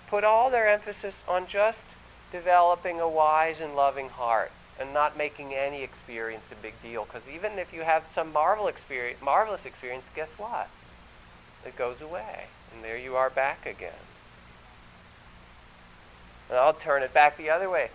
[0.08, 1.84] put all their emphasis on just
[2.30, 7.04] developing a wise and loving heart and not making any experience a big deal.
[7.04, 10.68] Because even if you have some marvel experience, marvelous experience, guess what?
[11.64, 12.46] It goes away.
[12.74, 13.92] And there you are back again.
[16.48, 17.90] And I'll turn it back the other way.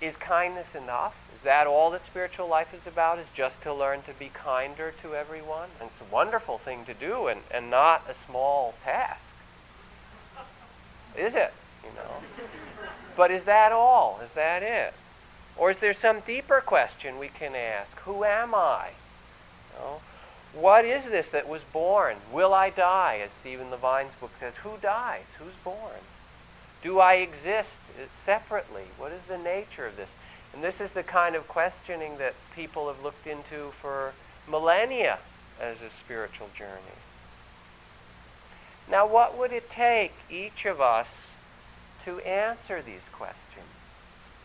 [0.00, 1.16] Is kindness enough?
[1.34, 3.18] Is that all that spiritual life is about?
[3.18, 5.68] Is just to learn to be kinder to everyone?
[5.80, 9.20] And it's a wonderful thing to do and, and not a small task.
[11.16, 11.52] Is it?
[11.82, 12.86] You know?
[13.16, 14.20] But is that all?
[14.24, 14.94] Is that it?
[15.56, 17.98] Or is there some deeper question we can ask?
[18.00, 18.90] Who am I?
[19.72, 20.00] You know?
[20.54, 22.16] What is this that was born?
[22.32, 23.20] Will I die?
[23.24, 25.24] As Stephen Levine's book says, who dies?
[25.38, 26.00] Who's born?
[26.82, 27.80] Do I exist
[28.14, 28.84] separately?
[28.98, 30.12] What is the nature of this?
[30.54, 34.12] And this is the kind of questioning that people have looked into for
[34.48, 35.18] millennia.
[35.60, 36.98] as a spiritual journey.
[38.90, 41.32] Now, what would it take each of us
[42.04, 43.66] to answer these questions?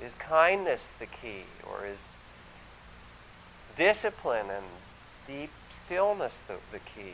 [0.02, 2.14] Is kindness the key, or is
[3.78, 4.66] discipline and
[5.28, 7.14] deep stillness the, the key?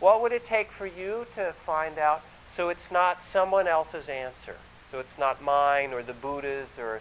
[0.00, 2.22] What would it take for you to find out
[2.54, 4.56] so it's not someone else's answer?
[4.90, 7.00] So it's not mine or the Buddha's or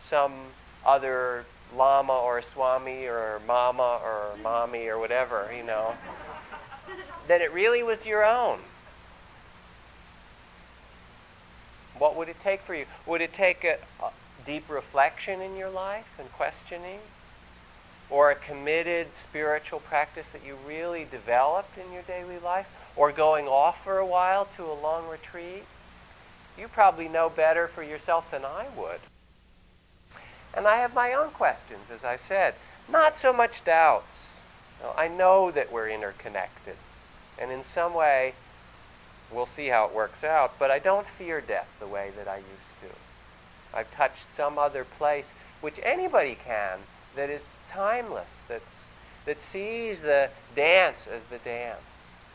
[0.00, 0.32] some
[0.84, 1.44] other
[1.76, 5.94] lama or swami or mama or mommy or whatever, you know.
[7.28, 8.58] that it really was your own.
[11.98, 12.86] What would it take for you?
[13.06, 14.10] Would it take a, a
[14.44, 17.00] deep reflection in your life and questioning?
[18.08, 22.85] Or a committed spiritual practice that you really developed in your daily life?
[22.96, 25.64] Or going off for a while to a long retreat?
[26.58, 29.00] You probably know better for yourself than I would.
[30.54, 32.54] And I have my own questions, as I said.
[32.88, 34.40] Not so much doubts.
[34.96, 36.76] I know that we're interconnected.
[37.38, 38.32] And in some way,
[39.30, 42.36] we'll see how it works out, but I don't fear death the way that I
[42.36, 43.76] used to.
[43.76, 46.78] I've touched some other place, which anybody can,
[47.14, 48.86] that is timeless, that's,
[49.26, 51.80] that sees the dance as the dance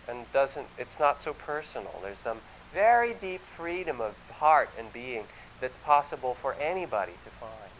[0.08, 1.94] and doesn't, it's not so personal.
[2.02, 2.38] There's some
[2.74, 5.24] very deep freedom of heart and being
[5.60, 7.72] that's possible for anybody to find.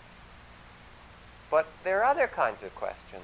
[1.50, 3.24] But there are other kinds of questions.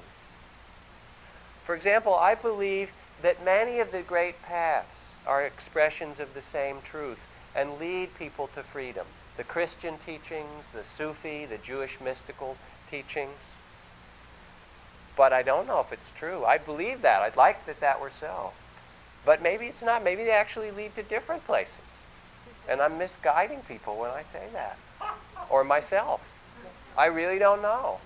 [1.64, 2.90] For example, I believe
[3.22, 7.20] that many of the great paths are expressions of the same truth
[7.54, 9.06] and lead people to freedom.
[9.36, 12.56] The Christian teachings, the Sufi, the Jewish mystical
[12.90, 13.56] teachings.
[15.16, 16.44] But I don't know if it's true.
[16.44, 17.22] I believe that.
[17.22, 18.52] I'd like that that were so.
[19.28, 20.02] But maybe it's not.
[20.02, 21.98] Maybe they actually lead to different places.
[22.66, 24.78] And I'm misguiding people when I say that.
[25.50, 26.22] Or myself.
[26.96, 27.98] I really don't know.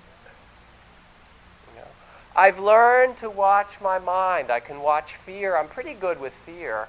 [1.70, 1.86] You know.
[2.34, 4.50] I've learned to watch my mind.
[4.50, 5.56] I can watch fear.
[5.56, 6.88] I'm pretty good with fear.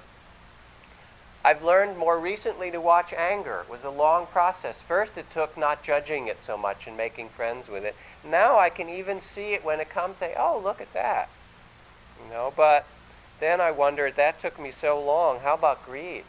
[1.46, 3.62] I've learned more recently to watch anger.
[3.68, 4.82] It was a long process.
[4.82, 7.96] First, it took not judging it so much and making friends with it.
[8.26, 11.30] Now I can even see it when it comes, say, oh, look at that.
[12.26, 12.88] You know, but
[13.40, 15.40] then I wondered, that took me so long.
[15.40, 16.24] How about greed?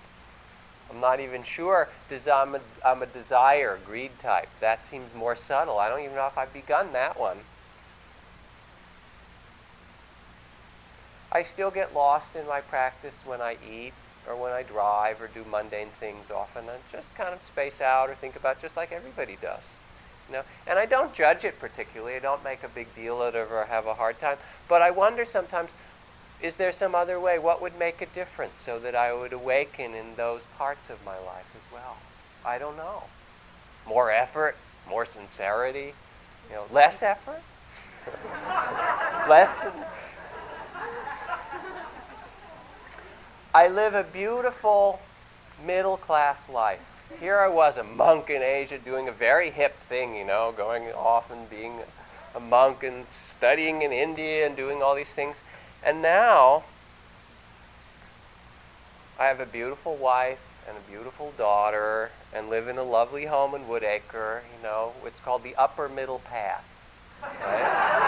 [0.91, 1.89] I'm not even sure.
[2.31, 4.49] I'm a, I'm a desire, greed type.
[4.61, 5.79] That seems more subtle.
[5.79, 7.39] I don't even know if I've begun that one.
[11.33, 13.93] I still get lost in my practice when I eat
[14.29, 16.65] or when I drive or do mundane things often.
[16.69, 19.75] I just kind of space out or think about just like everybody does.
[20.29, 20.43] You know?
[20.67, 22.15] And I don't judge it particularly.
[22.15, 24.39] I don't make a big deal out of it or have a hard time.
[24.69, 25.71] But I wonder sometimes,
[26.45, 27.39] is there some other way?
[27.39, 31.17] What would make a difference so that I would awaken in those parts of my
[31.19, 31.97] life as well?
[32.45, 33.05] I don't know.
[33.87, 34.55] More effort,
[34.87, 35.95] more sincerity,
[36.51, 37.41] you know, less effort,
[39.29, 39.49] less
[43.55, 45.01] I live a beautiful
[45.65, 46.81] middle class life.
[47.21, 50.93] Here I was, a monk in Asia, doing a very hip thing, you know, going
[50.93, 51.79] off and being
[52.35, 55.41] a monk and studying in India and doing all these things.
[55.85, 56.65] And now
[59.21, 63.55] I have a beautiful wife and a beautiful daughter and live in a lovely home
[63.55, 64.93] in Woodacre, you know.
[65.05, 66.65] It's called the upper middle path.
[67.23, 68.05] Right?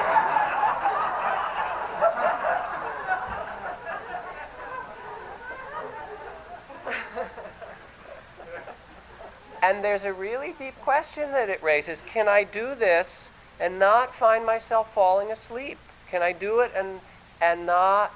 [9.62, 12.00] And there's a really deep question that it raises.
[12.02, 15.78] Can I do this and not find myself falling asleep?
[16.08, 17.00] Can I do it and,
[17.40, 18.12] and not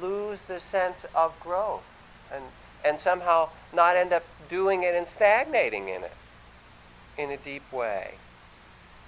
[0.00, 1.84] lose the sense of growth
[2.32, 2.44] and,
[2.84, 6.16] and somehow not end up doing it and stagnating in it
[7.18, 8.14] in a deep way?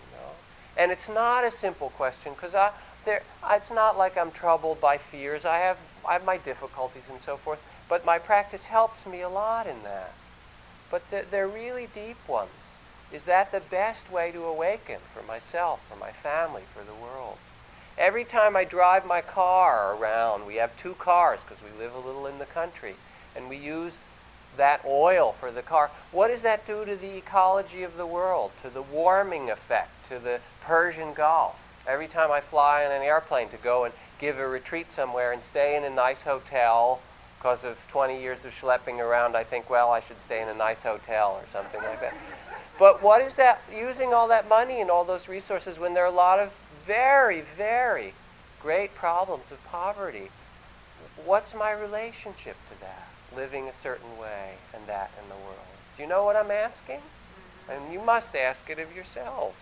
[0.01, 0.31] You know?
[0.77, 2.71] And it's not a simple question because I,
[3.05, 5.45] there, it's not like I'm troubled by fears.
[5.45, 5.79] I have,
[6.09, 9.83] I have my difficulties and so forth, but my practice helps me a lot in
[9.85, 10.13] that
[10.91, 12.51] but they're really deep ones.
[13.13, 17.39] Is that the best way to awaken for myself, for my family, for the world?
[17.99, 22.07] Every time I drive my car around, we have two cars because we live a
[22.07, 22.95] little in the country,
[23.35, 24.05] and we use
[24.59, 25.91] that oil for the car.
[26.13, 30.19] What does that do to the ecology of the world, to the warming effect, to
[30.19, 31.59] the Persian Gulf?
[31.89, 35.43] Every time I fly in an airplane to go and give a retreat somewhere and
[35.43, 37.01] stay in a nice hotel
[37.39, 40.55] because of 20 years of schlepping around, I think, well, I should stay in a
[40.55, 42.15] nice hotel or something like that.
[42.79, 46.13] But what is that, using all that money and all those resources when there are
[46.13, 46.53] a lot of
[46.87, 48.13] very, very
[48.63, 50.29] great problems of poverty?
[51.25, 53.09] What's my relationship to that?
[53.37, 55.77] Living a certain way and that in the world.
[55.97, 57.01] Do you know what I'm asking?
[57.01, 57.73] Mm-hmm.
[57.73, 59.57] And you must ask it of yourselves.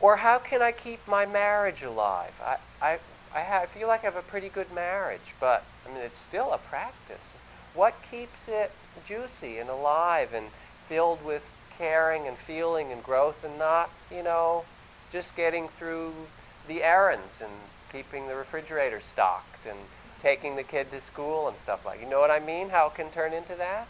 [0.00, 2.32] Or how can I keep my marriage alive?
[2.44, 2.98] I, I,
[3.34, 6.18] I, ha- I feel like I have a pretty good marriage, but I mean, it's
[6.18, 7.32] still a practice.
[7.74, 8.70] What keeps it
[9.06, 10.46] juicy and alive and
[10.88, 14.64] filled with caring and feeling and growth and not, you know,
[15.12, 16.12] just getting through
[16.68, 17.52] the errands and
[17.92, 19.78] keeping the refrigerator stocked and
[20.20, 22.00] taking the kid to school and stuff like.
[22.00, 22.68] You know what I mean?
[22.68, 23.86] How it can turn into that?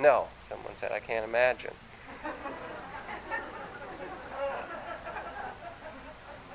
[0.00, 1.74] No, someone said I can't imagine.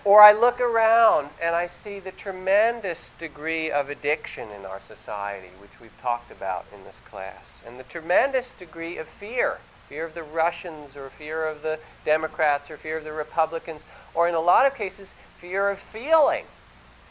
[0.06, 5.50] Or I look around and I see the tremendous degree of addiction in our society,
[5.60, 9.60] which we've talked about in this class, and the tremendous degree of fear
[9.90, 13.84] fear of the Russians, or fear of the Democrats, or fear of the Republicans,
[14.16, 16.46] or in a lot of cases, fear of feeling,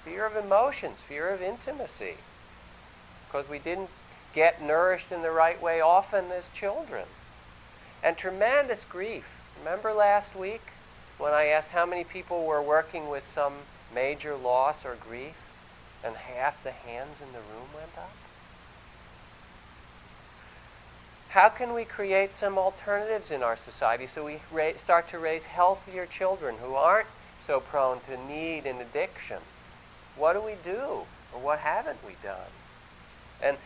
[0.05, 2.14] fear of emotions, fear of intimacy,
[3.29, 3.91] because we didn't
[4.35, 7.05] get nourished in the right way often as children.
[8.03, 9.27] And tremendous grief.
[9.61, 10.61] Remember last week?
[11.23, 13.53] when I asked how many people were working with some
[13.95, 15.37] major loss or grief,
[16.05, 18.22] and half the hands in the room went up?
[21.33, 24.39] How can we create some alternatives in our society so we
[24.76, 27.09] start to raise healthier children who aren't
[27.41, 29.39] so prone to need and addiction?
[30.14, 31.07] What do we do?
[31.33, 32.53] Or what haven't we done?
[33.43, 33.57] And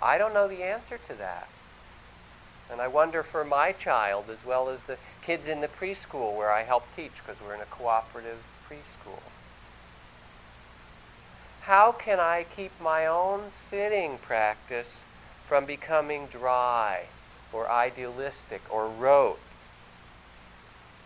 [0.00, 1.48] I don't know the answer to that.
[2.70, 6.50] And I wonder for my child as well as the kids in the preschool where
[6.50, 9.20] I help teach because we're in a cooperative preschool.
[11.60, 15.04] How can I keep my own sitting practice
[15.52, 17.04] from becoming dry
[17.52, 19.38] or idealistic or rote?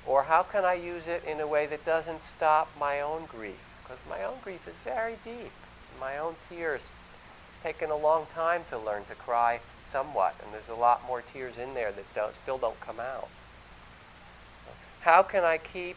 [0.07, 3.59] Or how can I use it in a way that doesn't stop my own grief?
[3.83, 5.51] Because my own grief is very deep.
[5.99, 6.93] My own tears.
[7.51, 9.59] It's taken a long time to learn to cry
[9.91, 13.27] somewhat, and there's a lot more tears in there that don't, still don't come out.
[15.01, 15.97] How can I keep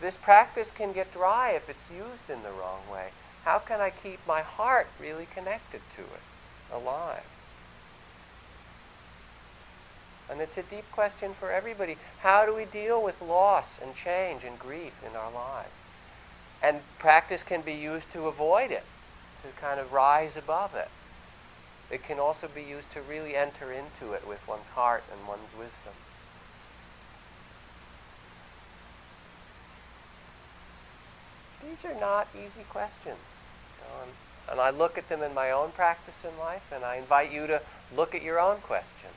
[0.00, 3.08] this practice can get dry if it's used in the wrong way.
[3.44, 6.22] How can I keep my heart really connected to it,
[6.72, 7.24] alive?
[10.32, 11.98] And it's a deep question for everybody.
[12.20, 15.68] How do we deal with loss and change and grief in our lives?
[16.62, 18.84] And practice can be used to avoid it,
[19.42, 20.88] to kind of rise above it.
[21.90, 25.52] It can also be used to really enter into it with one's heart and one's
[25.58, 25.92] wisdom.
[31.62, 33.18] These are not easy questions.
[33.84, 34.08] Um,
[34.50, 37.46] and I look at them in my own practice in life, and I invite you
[37.48, 37.60] to
[37.94, 39.12] look at your own questions.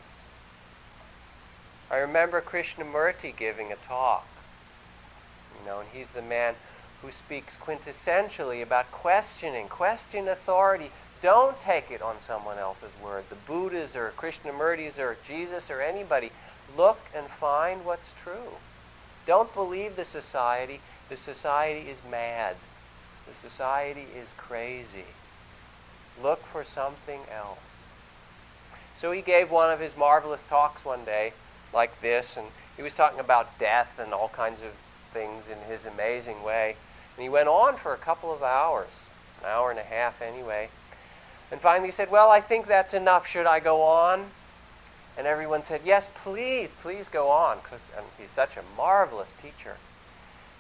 [1.92, 4.26] I remember Krishnamurti giving a talk.
[5.60, 6.56] You know, and he's the man
[7.02, 9.68] who speaks quintessentially about questioning.
[9.68, 10.90] Question authority.
[11.22, 13.24] Don't take it on someone else's word.
[13.30, 16.32] The Buddhas or Krishnamurtis or Jesus or anybody.
[16.78, 18.58] Look and find what's true.
[19.26, 20.80] Don't believe the society.
[21.10, 22.56] The society is mad.
[23.28, 25.06] The society is crazy.
[26.22, 27.58] Look for something else.
[28.96, 31.34] So he gave one of his marvelous talks one day,
[31.76, 32.48] like this, and
[32.78, 34.72] he was talking about death and all kinds of
[35.12, 36.76] things in his amazing way.
[37.16, 39.06] And he went on for a couple of hours,
[39.42, 40.70] an hour and a half anyway.
[41.52, 43.28] And finally he said, Well, I think that's enough.
[43.28, 44.26] Should I go on?
[45.18, 47.88] And everyone said, Yes, please, please go on, because
[48.20, 49.76] he's such a marvelous teacher.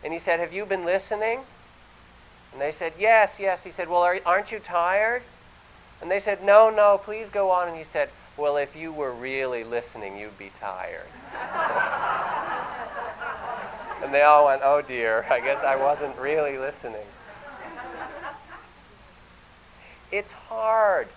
[0.03, 1.39] And he said, Have you been listening?
[2.53, 3.63] And they said, Yes, yes.
[3.63, 5.23] He said, Well, are, aren't you tired?
[6.01, 7.67] And they said, No, no, please go on.
[7.67, 11.07] And he said, Well, if you were really listening, you'd be tired.
[14.03, 17.05] and they all went, Oh dear, I guess I wasn't really listening.
[20.11, 21.07] It's hard,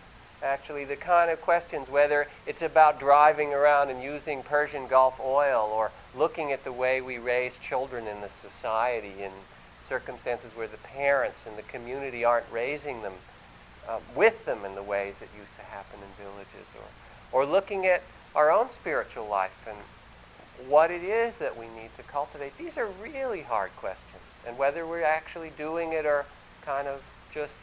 [0.43, 5.71] actually, the kind of questions, whether it's about driving around and using Persian Gulf oil
[5.75, 9.31] or looking at the way we raise children in the society in
[9.85, 13.13] circumstances where the parents and the community aren't raising them
[13.89, 16.83] uh, with them in the ways that used to happen in villages, or,
[17.33, 18.03] or looking at
[18.35, 19.77] our own spiritual life and
[20.69, 22.57] what it is that we need to cultivate.
[22.59, 26.27] These are really hard questions, and whether we're actually doing it or
[26.65, 27.03] kind of
[27.33, 27.57] just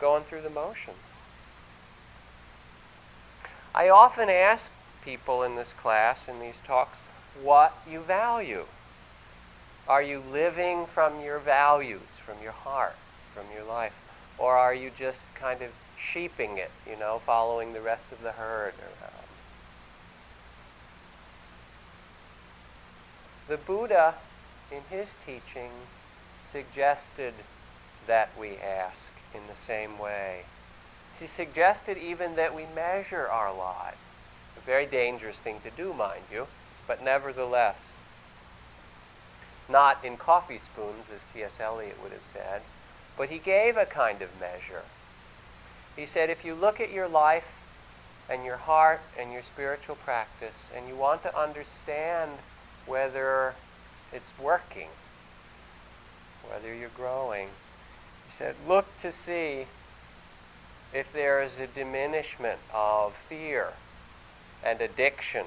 [0.00, 0.96] going through the motions.
[3.74, 4.72] I often ask
[5.04, 7.00] people in this class, in these talks,
[7.42, 8.64] what you value.
[9.86, 12.96] Are you living from your values, from your heart,
[13.34, 13.94] from your life?
[14.38, 15.70] Or are you just kind of
[16.12, 19.12] sheeping it, you know, following the rest of the herd around?
[23.48, 24.14] The Buddha,
[24.72, 25.86] in his teachings,
[26.50, 27.34] suggested
[28.06, 30.42] that we ask in the same way.
[31.20, 33.96] He suggested even that we measure our lives.
[34.56, 36.46] A very dangerous thing to do, mind you
[36.86, 37.96] but nevertheless.
[39.68, 41.58] not in coffee spoons, as T.S.
[41.58, 42.62] Eliot would have said,
[43.18, 44.84] but he gave a kind of measure.
[45.96, 47.48] He said, if you look at your life
[48.28, 52.32] and your heart and your spiritual practice and you want to understand
[52.84, 53.54] whether
[54.12, 54.88] it's working,
[56.50, 57.48] whether you're growing,
[58.26, 59.64] he said, look to see
[60.92, 63.72] if there is a diminishment of fear
[64.62, 65.46] and addiction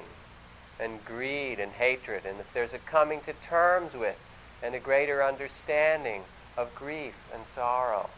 [0.80, 4.16] and greed and hatred, and if there's a coming to terms with
[4.62, 6.22] and a greater understanding
[6.56, 8.08] of grief and sorrow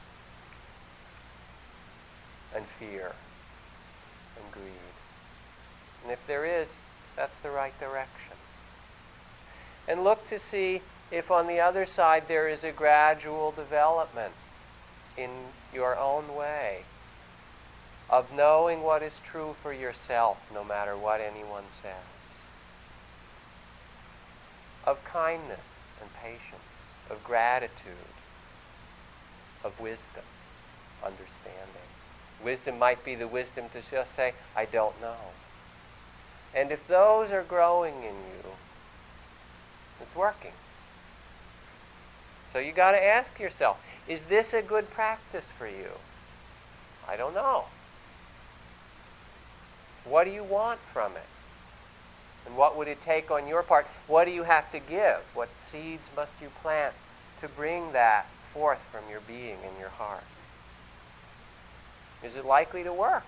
[2.54, 3.12] and fear
[4.36, 4.94] and greed.
[6.02, 6.68] And if there is,
[7.16, 8.36] that's the right direction.
[9.88, 10.80] And look to see
[11.10, 14.32] if on the other side there is a gradual development
[15.16, 15.30] in
[15.74, 16.82] your own way
[18.08, 22.12] of knowing what is true for yourself no matter what anyone says
[24.84, 25.60] of kindness
[26.00, 26.60] and patience,
[27.10, 27.92] of gratitude,
[29.64, 30.24] of wisdom,
[31.04, 31.71] understanding.
[32.44, 35.16] Wisdom might be the wisdom to just say, I don't know.
[36.54, 38.50] And if those are growing in you,
[40.00, 40.52] it's working.
[42.52, 45.88] So you got to ask yourself, is this a good practice for you?
[47.08, 47.64] I don't know.
[50.04, 51.26] What do you want from it?
[52.46, 53.86] And what would it take on your part?
[54.08, 55.20] What do you have to give?
[55.34, 56.92] What seeds must you plant
[57.40, 60.24] to bring that forth from your being and your heart?
[62.24, 63.24] Is it likely to work?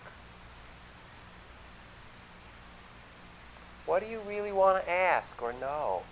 [3.86, 6.02] What do you really want to ask or know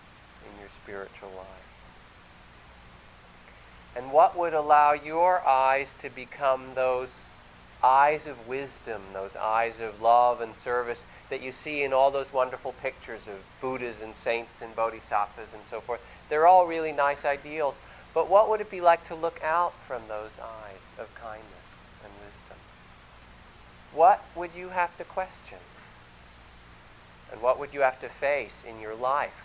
[0.45, 1.62] in your spiritual life?
[3.97, 7.11] And what would allow your eyes to become those
[7.83, 12.33] eyes of wisdom, those eyes of love and service that you see in all those
[12.33, 16.01] wonderful pictures of Buddhas and saints and bodhisattvas and so forth.
[16.28, 17.74] They're all really nice ideals.
[18.14, 21.62] But what would it be like to look out from those eyes of kindness?
[23.95, 25.59] What would you have to question?
[27.30, 29.45] And what would you have to face in your life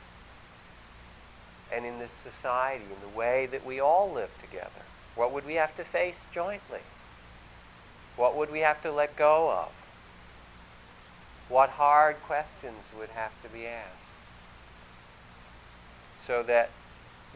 [1.73, 4.85] and in this society, in the way that we all live together?
[5.15, 6.81] What would we have to face jointly?
[8.15, 9.71] What would we have to let go of?
[11.49, 14.11] what hard questions would have to be asked
[16.19, 16.69] so that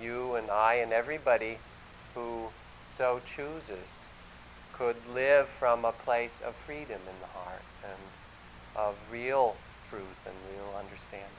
[0.01, 1.57] you and I and everybody
[2.13, 2.47] who
[2.93, 4.00] so chooses
[4.81, 8.01] could live from a place of freedom in the heart and
[8.75, 9.53] of real
[9.87, 11.29] truth and real understanding.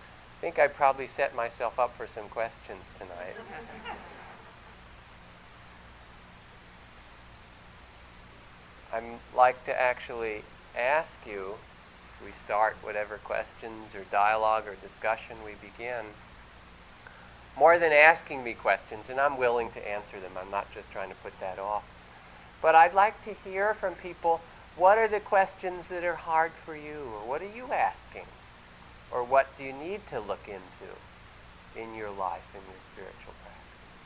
[0.00, 3.36] I think I probably set myself up for some questions tonight.
[8.92, 10.42] I'd like to actually
[10.76, 11.54] ask you,
[12.24, 16.04] we start whatever questions or dialogue or discussion we begin,
[17.56, 21.10] more than asking me questions, and I'm willing to answer them, I'm not just trying
[21.10, 21.84] to put that off,
[22.62, 24.40] but I'd like to hear from people
[24.76, 28.26] what are the questions that are hard for you, or what are you asking?
[29.12, 30.90] Or what do you need to look into
[31.76, 34.02] in your life, in your spiritual practice?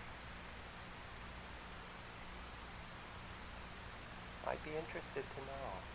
[4.46, 5.87] I'd be interested to know.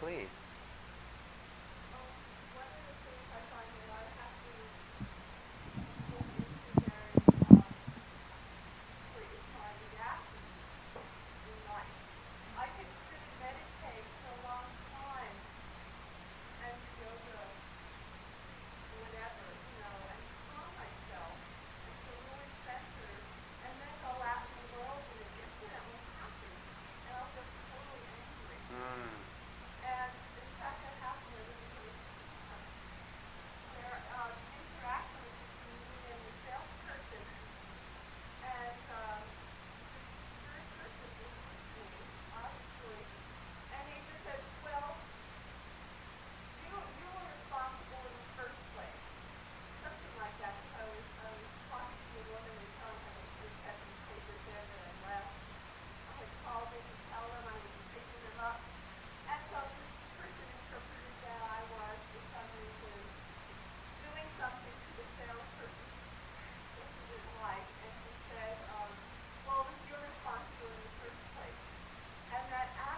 [0.00, 0.45] Please.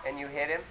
[0.09, 0.62] And you hit him?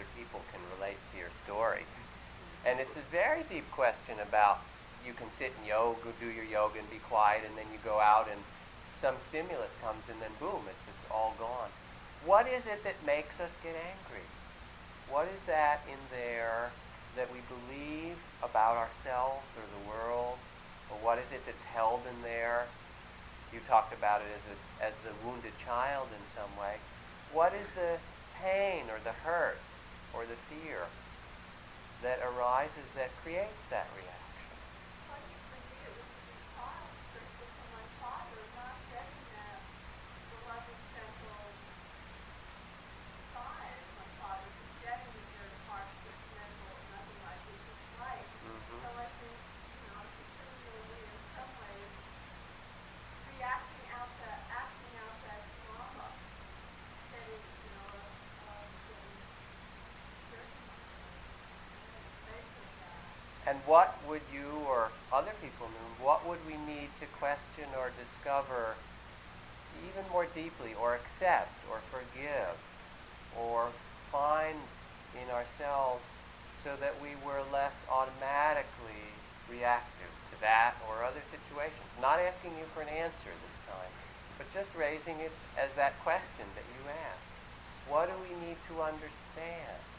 [0.00, 1.84] Other people can relate to your story.
[2.64, 4.60] And it's a very deep question about
[5.04, 7.98] you can sit in yoga, do your yoga and be quiet, and then you go
[8.00, 8.40] out and
[8.96, 11.72] some stimulus comes and then boom, it's, it's all gone.
[12.24, 14.24] What is it that makes us get angry?
[15.08, 16.70] What is that in there
[17.16, 20.36] that we believe about ourselves or the world?
[20.92, 22.68] Or what is it that's held in there?
[23.52, 26.76] You talked about it as, a, as the wounded child in some way.
[27.32, 27.96] What is the
[28.42, 29.60] pain or the hurt
[30.14, 30.86] or the fear
[32.02, 34.19] that arises that creates that reaction?
[63.50, 67.90] And what would you or other people know, what would we need to question or
[67.98, 68.78] discover
[69.90, 72.54] even more deeply or accept or forgive
[73.42, 73.74] or
[74.14, 74.54] find
[75.18, 76.06] in ourselves
[76.62, 79.02] so that we were less automatically
[79.50, 81.90] reactive to that or other situations?
[81.98, 83.92] Not asking you for an answer this time,
[84.38, 87.34] but just raising it as that question that you asked.
[87.90, 89.89] What do we need to understand?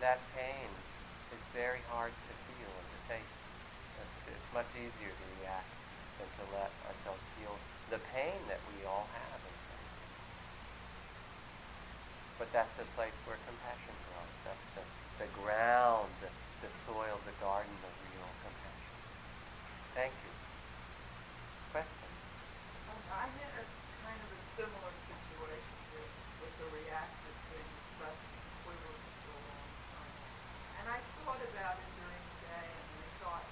[0.00, 0.68] That pain
[1.36, 3.28] is very hard to feel and to take.
[4.32, 5.70] It's, much easier to react
[6.18, 7.54] than to let ourselves feel
[7.86, 9.90] the pain that we all have inside.
[12.34, 14.34] But that's a place where compassion grows.
[14.42, 14.84] That's the,
[15.22, 16.32] the ground, the,
[16.66, 18.96] the soil, the garden of real compassion.
[19.94, 20.32] Thank you.
[21.70, 22.16] Questions?
[22.90, 23.64] Um, I'm in a
[24.02, 26.10] kind of a similar situation with,
[26.42, 27.70] with the reactive thing,
[28.02, 28.18] but
[30.80, 33.44] and I thought about it during the day, and I thought,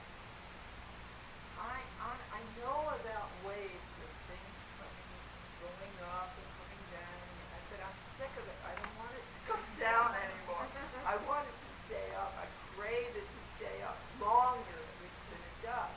[1.60, 5.12] I, I, I know about waves of things coming,
[5.60, 7.20] going up and coming down.
[7.28, 8.58] And I said, I'm sick of it.
[8.64, 10.64] I don't want it to come down anymore.
[11.04, 12.32] I want it to stay up.
[12.40, 14.80] I crave it to stay up longer
[15.28, 15.96] than it does.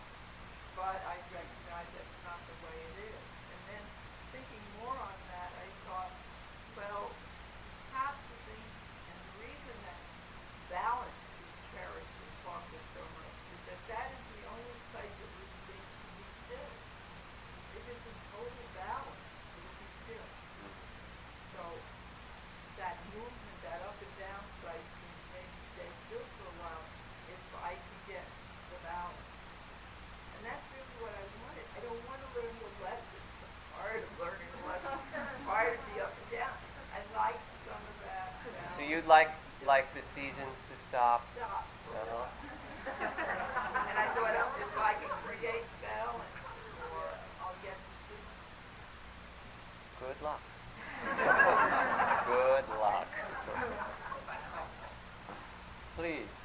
[0.76, 3.24] But I recognize that's not the way it is.
[3.56, 3.84] And then
[4.36, 6.12] thinking more on that, I thought,
[6.76, 7.08] well,
[7.88, 8.68] perhaps the thing,
[9.08, 9.99] and the reason that
[10.68, 11.22] balance
[11.72, 15.45] cherished and talked with so much is that that is the only place that we
[15.72, 16.74] think can be still.
[17.80, 19.24] If it's in total balance,
[19.56, 20.28] it'll be still.
[21.56, 21.64] So
[22.84, 26.84] that movement, that up and down place can maybe stay still for a while
[27.32, 28.26] if I can get
[28.76, 29.28] the balance.
[30.36, 31.66] And that's really what I wanted.
[31.72, 33.32] I don't want to learn the lessons.
[33.39, 35.04] I'm tired of learning the lessons.
[35.16, 36.56] I'm tired of the up and down.
[36.91, 38.28] I like some of that.
[38.43, 38.76] Balance.
[38.76, 39.08] So you'd
[39.72, 41.24] like the seasons to stop?
[41.34, 41.63] Stop.
[41.95, 42.28] Uh-huh.
[43.88, 46.28] and I thought, oh, if I can create balance,
[46.91, 47.07] or
[47.39, 48.19] I'll get to see.
[50.03, 50.43] Good luck.
[52.28, 53.07] Good luck.
[55.95, 56.41] Please.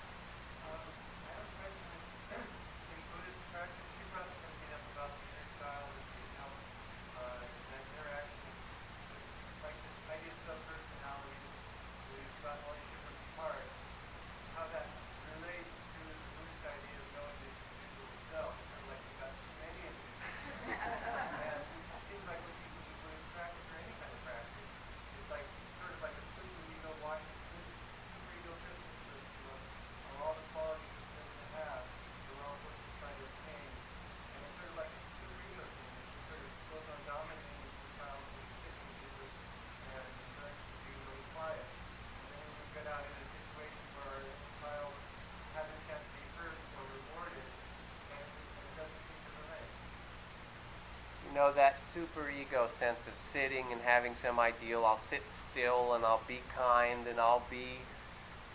[51.46, 56.04] know, that super ego sense of sitting and having some ideal, I'll sit still and
[56.04, 57.80] I'll be kind and I'll be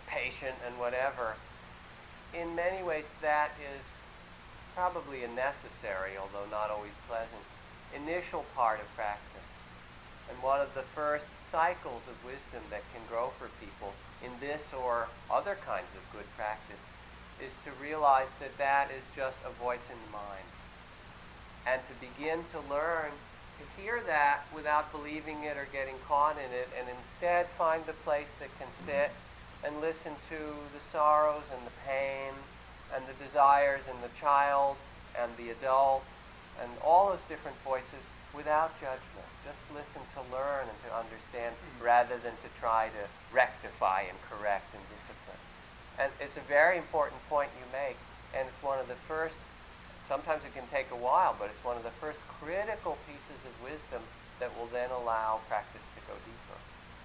[0.06, 1.34] patient and whatever.
[2.38, 3.82] in many ways, that is
[4.76, 7.42] probably a necessary, although not always pleasant,
[7.98, 9.50] initial part of practice.
[10.30, 14.70] And one of the first cycles of wisdom that can grow for people in this
[14.72, 16.80] or other kinds of good practice
[17.42, 20.46] is to realize that that is just a voice in the mind.
[21.66, 23.10] And to begin to learn
[23.62, 27.96] to hear that without believing it or getting caught in it, and instead find the
[28.04, 29.10] place that can sit
[29.64, 30.40] and listen to
[30.74, 32.34] the sorrows and the pain
[32.94, 34.76] and the desires in the child
[35.20, 36.04] and the adult
[36.60, 38.02] and all those different voices
[38.34, 39.28] without judgment.
[39.44, 41.84] Just listen to learn and to understand mm-hmm.
[41.84, 43.04] rather than to try to
[43.34, 45.42] rectify and correct and discipline.
[46.00, 47.96] And it's a very important point you make,
[48.34, 49.36] and it's one of the first,
[50.08, 53.54] sometimes it can take a while, but it's one of the first critical pieces of
[53.62, 54.02] wisdom
[54.40, 56.58] that will then allow practice to go deeper.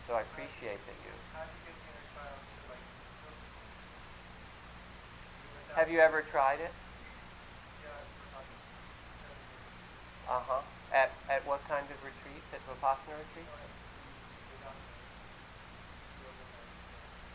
[0.08, 1.12] So I appreciate that you.
[5.76, 6.72] Have you ever tried it?
[10.30, 10.62] Uh huh.
[10.94, 12.54] At at what kind of retreats?
[12.54, 13.50] At Vipassana retreats?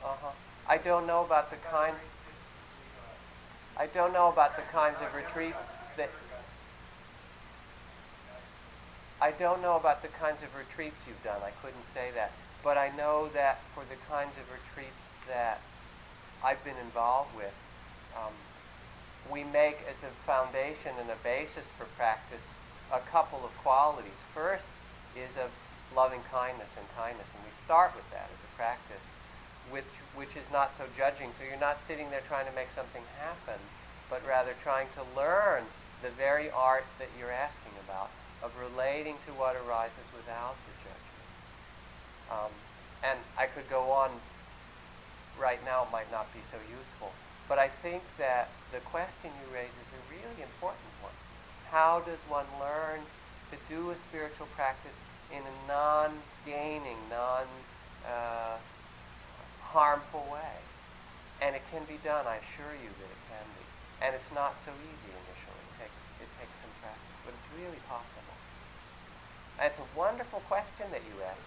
[0.04, 0.32] Uh huh.
[0.68, 1.96] I don't know about the kind.
[3.76, 6.10] I don't know about the kinds of retreats that.
[9.20, 11.40] I don't know about the kinds of retreats you've done.
[11.44, 12.32] I couldn't say that.
[12.64, 15.60] But I know that for the kinds of retreats that
[16.44, 17.54] I've been involved with,
[18.16, 18.32] um,
[19.30, 22.54] we make as a foundation and a basis for practice
[22.92, 24.18] a couple of qualities.
[24.34, 24.66] First
[25.16, 25.50] is of
[25.94, 29.04] loving kindness and kindness, and we start with that as a practice,
[29.72, 31.32] which, which is not so judging.
[31.32, 33.58] So you're not sitting there trying to make something happen,
[34.12, 35.64] but rather trying to learn
[36.04, 38.12] the very art that you're asking about,
[38.44, 41.26] of relating to what arises without the judgment.
[42.28, 42.52] Um,
[43.02, 44.10] and I could go on
[45.40, 47.10] right now, might not be so useful.
[47.48, 51.16] But I think that the question you raise is a really important one.
[51.70, 53.00] How does one learn
[53.50, 54.94] to do a spiritual practice
[55.32, 57.72] in a non-gaining, non-harmful
[58.06, 58.58] uh,
[59.72, 60.54] way?
[61.40, 63.64] And it can be done, I assure you that it can be.
[64.04, 65.62] And it's not so easy initially.
[65.72, 68.36] It takes, it takes some practice, but it's really possible.
[69.58, 71.42] And it's a wonderful question that you ask.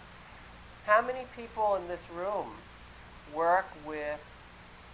[0.85, 2.49] How many people in this room
[3.33, 4.21] work with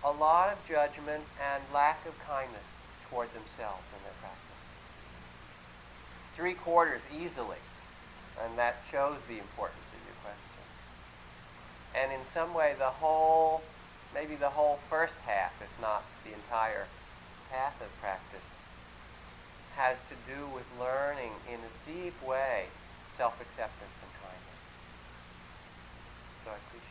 [0.03, 2.65] a lot of judgment and lack of kindness
[3.09, 4.59] toward themselves in their practice.
[6.35, 7.59] Three quarters easily.
[8.41, 9.90] And that shows the importance.
[11.95, 13.61] And in some way, the whole,
[14.13, 16.87] maybe the whole first half, if not the entire
[17.51, 18.57] path of practice,
[19.75, 22.65] has to do with learning in a deep way
[23.17, 24.61] self-acceptance and kindness.
[26.43, 26.90] So I appreciate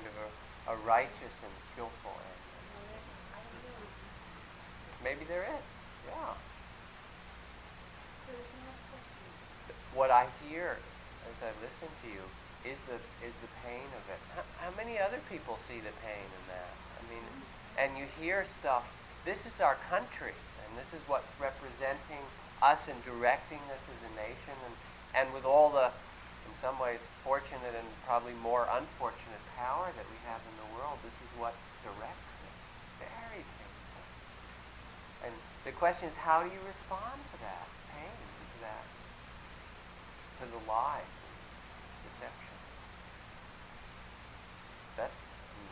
[0.00, 0.28] kind of a,
[0.72, 2.40] a righteous and skillful end.
[5.04, 5.66] Maybe there is,
[6.08, 6.34] yeah.
[9.94, 10.76] What I hear
[11.28, 12.24] as I listen to you
[12.64, 14.20] is the is the pain of it.
[14.36, 16.72] How, how many other people see the pain in that?
[16.96, 17.24] I mean,
[17.76, 18.84] and you hear stuff.
[19.24, 20.32] This is our country,
[20.64, 22.24] and this is what's representing
[22.62, 24.74] us and directing us as a nation, and
[25.16, 25.90] and with all the
[26.50, 30.98] in some ways fortunate and probably more unfortunate power that we have in the world,
[31.06, 31.54] this is what
[31.86, 32.54] directs it.
[33.06, 34.04] Very painful.
[35.30, 35.32] And
[35.62, 38.84] the question is, how do you respond to that pain, to that,
[40.42, 41.06] to the lie,
[42.10, 42.56] deception?
[44.98, 45.62] That's a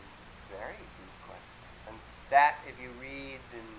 [0.55, 1.91] very deep question.
[1.91, 1.95] And
[2.31, 3.69] that, if you read and,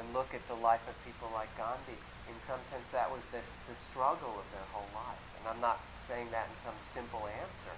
[0.00, 2.00] and look at the life of people like Gandhi,
[2.32, 5.20] in some sense that was the, the struggle of their whole life.
[5.42, 7.74] And I'm not saying that in some simple answer.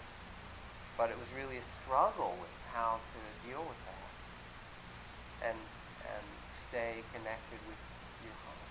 [0.96, 4.12] But it was really a struggle with how to deal with that
[5.50, 6.26] and and
[6.68, 7.80] stay connected with
[8.24, 8.62] your heart.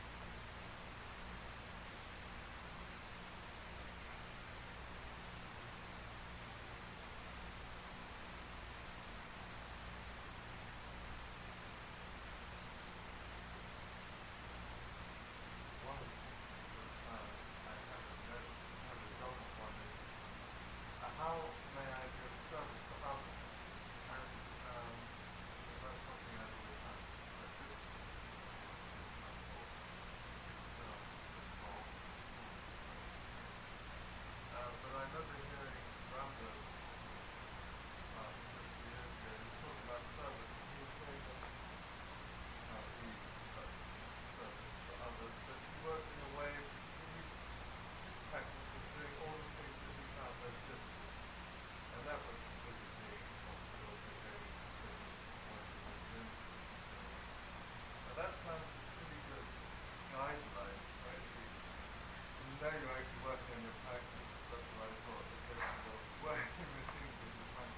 [62.61, 64.29] Then you actually work on your practice.
[64.53, 65.25] That's what I thought.
[65.25, 67.73] The case of working with things that you find.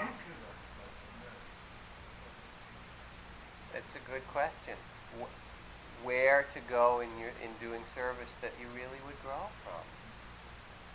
[0.00, 0.96] That's good exercise,
[3.75, 3.75] yes.
[3.86, 4.74] It's a good question.
[5.14, 5.30] Wh-
[6.04, 9.86] Where to go in your in doing service that you really would grow from?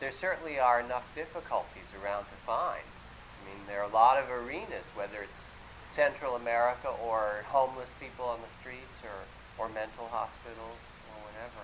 [0.03, 2.83] There certainly are enough difficulties around to find.
[2.83, 5.55] I mean, there are a lot of arenas, whether it's
[5.87, 9.23] Central America or homeless people on the streets or,
[9.55, 11.63] or mental hospitals or whatever.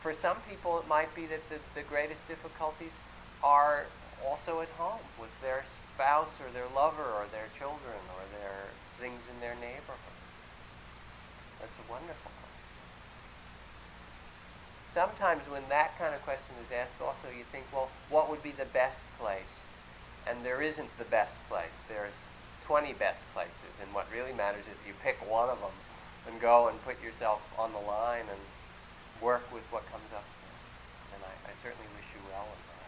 [0.00, 2.96] For some people, it might be that the, the greatest difficulties
[3.44, 3.84] are
[4.24, 9.20] also at home with their spouse or their lover or their children or their things
[9.28, 10.17] in their neighborhood.
[11.60, 12.72] That's a wonderful question.
[14.90, 18.52] Sometimes when that kind of question is asked also you think, well, what would be
[18.52, 19.66] the best place?
[20.26, 21.74] And there isn't the best place.
[21.88, 22.16] There's
[22.64, 25.74] 20 best places and what really matters is you pick one of them
[26.28, 28.40] and go and put yourself on the line and
[29.22, 30.24] work with what comes up.
[31.14, 32.86] And I, I certainly wish you well in that.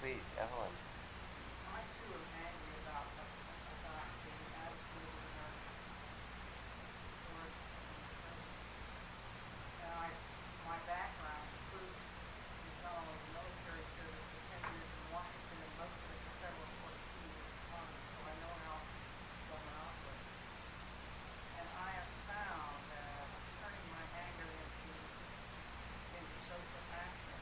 [0.00, 0.72] Please, Evelyn.
[1.72, 5.80] I too am angry about, about the attitude of the nurses
[7.24, 7.80] towards the
[9.84, 10.08] And I,
[10.68, 12.00] my background includes
[12.84, 16.68] not only military service for ten years in Washington and most of it in federal
[16.84, 18.76] court two years in Congress, so I know how
[19.48, 20.28] government operates.
[21.58, 23.24] And I have found that
[23.64, 24.92] turning my anger into,
[26.12, 27.38] into social action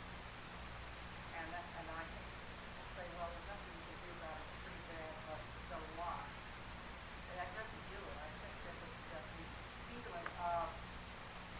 [1.35, 4.45] and that, and I think people say, well, there's nothing you can do about it,
[4.47, 5.41] it's pretty bad, but
[5.73, 6.23] so what?
[6.23, 8.16] And that doesn't do it.
[8.23, 9.43] I think that the, that the
[9.89, 10.66] feeling of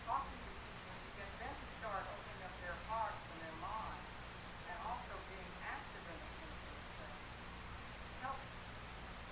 [0.07, 4.07] talking to people to get them to start opening up their hearts and their minds
[4.69, 7.21] and also being active in, in, in things
[8.23, 8.49] helps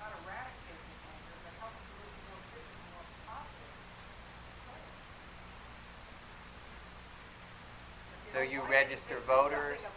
[0.00, 3.76] not eradicate the anger, but helps to live a more vivid, more positive
[4.66, 4.96] place.
[8.10, 9.78] If So you register voters?
[9.78, 9.86] it.
[9.86, 9.90] It.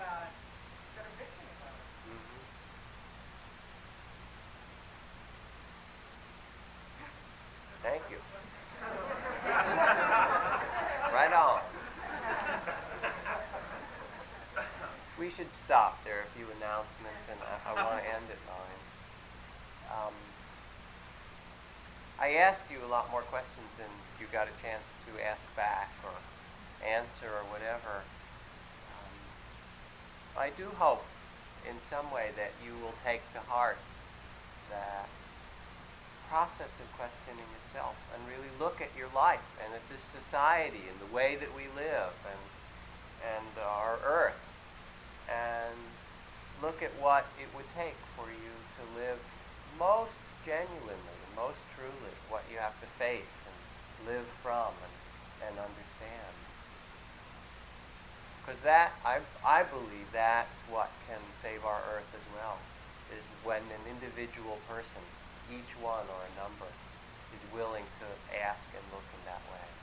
[7.84, 8.18] Thank you.
[11.14, 11.62] right on.
[15.20, 16.04] We should stop.
[16.04, 18.82] There are a few announcements, and I, I want to end at nine.
[19.94, 20.14] Um,
[22.20, 25.92] I asked you a lot more questions than you got a chance to ask back
[26.04, 26.12] or
[26.88, 28.02] answer or whatever.
[30.38, 31.06] I do hope
[31.70, 33.78] in some way that you will take to heart
[34.70, 35.08] that
[36.30, 40.98] process of questioning itself and really look at your life and at this society and
[40.98, 42.42] the way that we live and
[43.24, 44.42] and our earth
[45.30, 45.78] and
[46.62, 49.20] look at what it would take for you to live
[49.80, 54.94] most genuinely and most truly what you have to face and live from and,
[55.48, 56.43] and understand.
[58.44, 62.60] Because that, I, I believe that's what can save our earth as well,
[63.08, 65.00] is when an individual person,
[65.48, 66.68] each one or a number,
[67.32, 68.06] is willing to
[68.44, 69.83] ask and look in that way.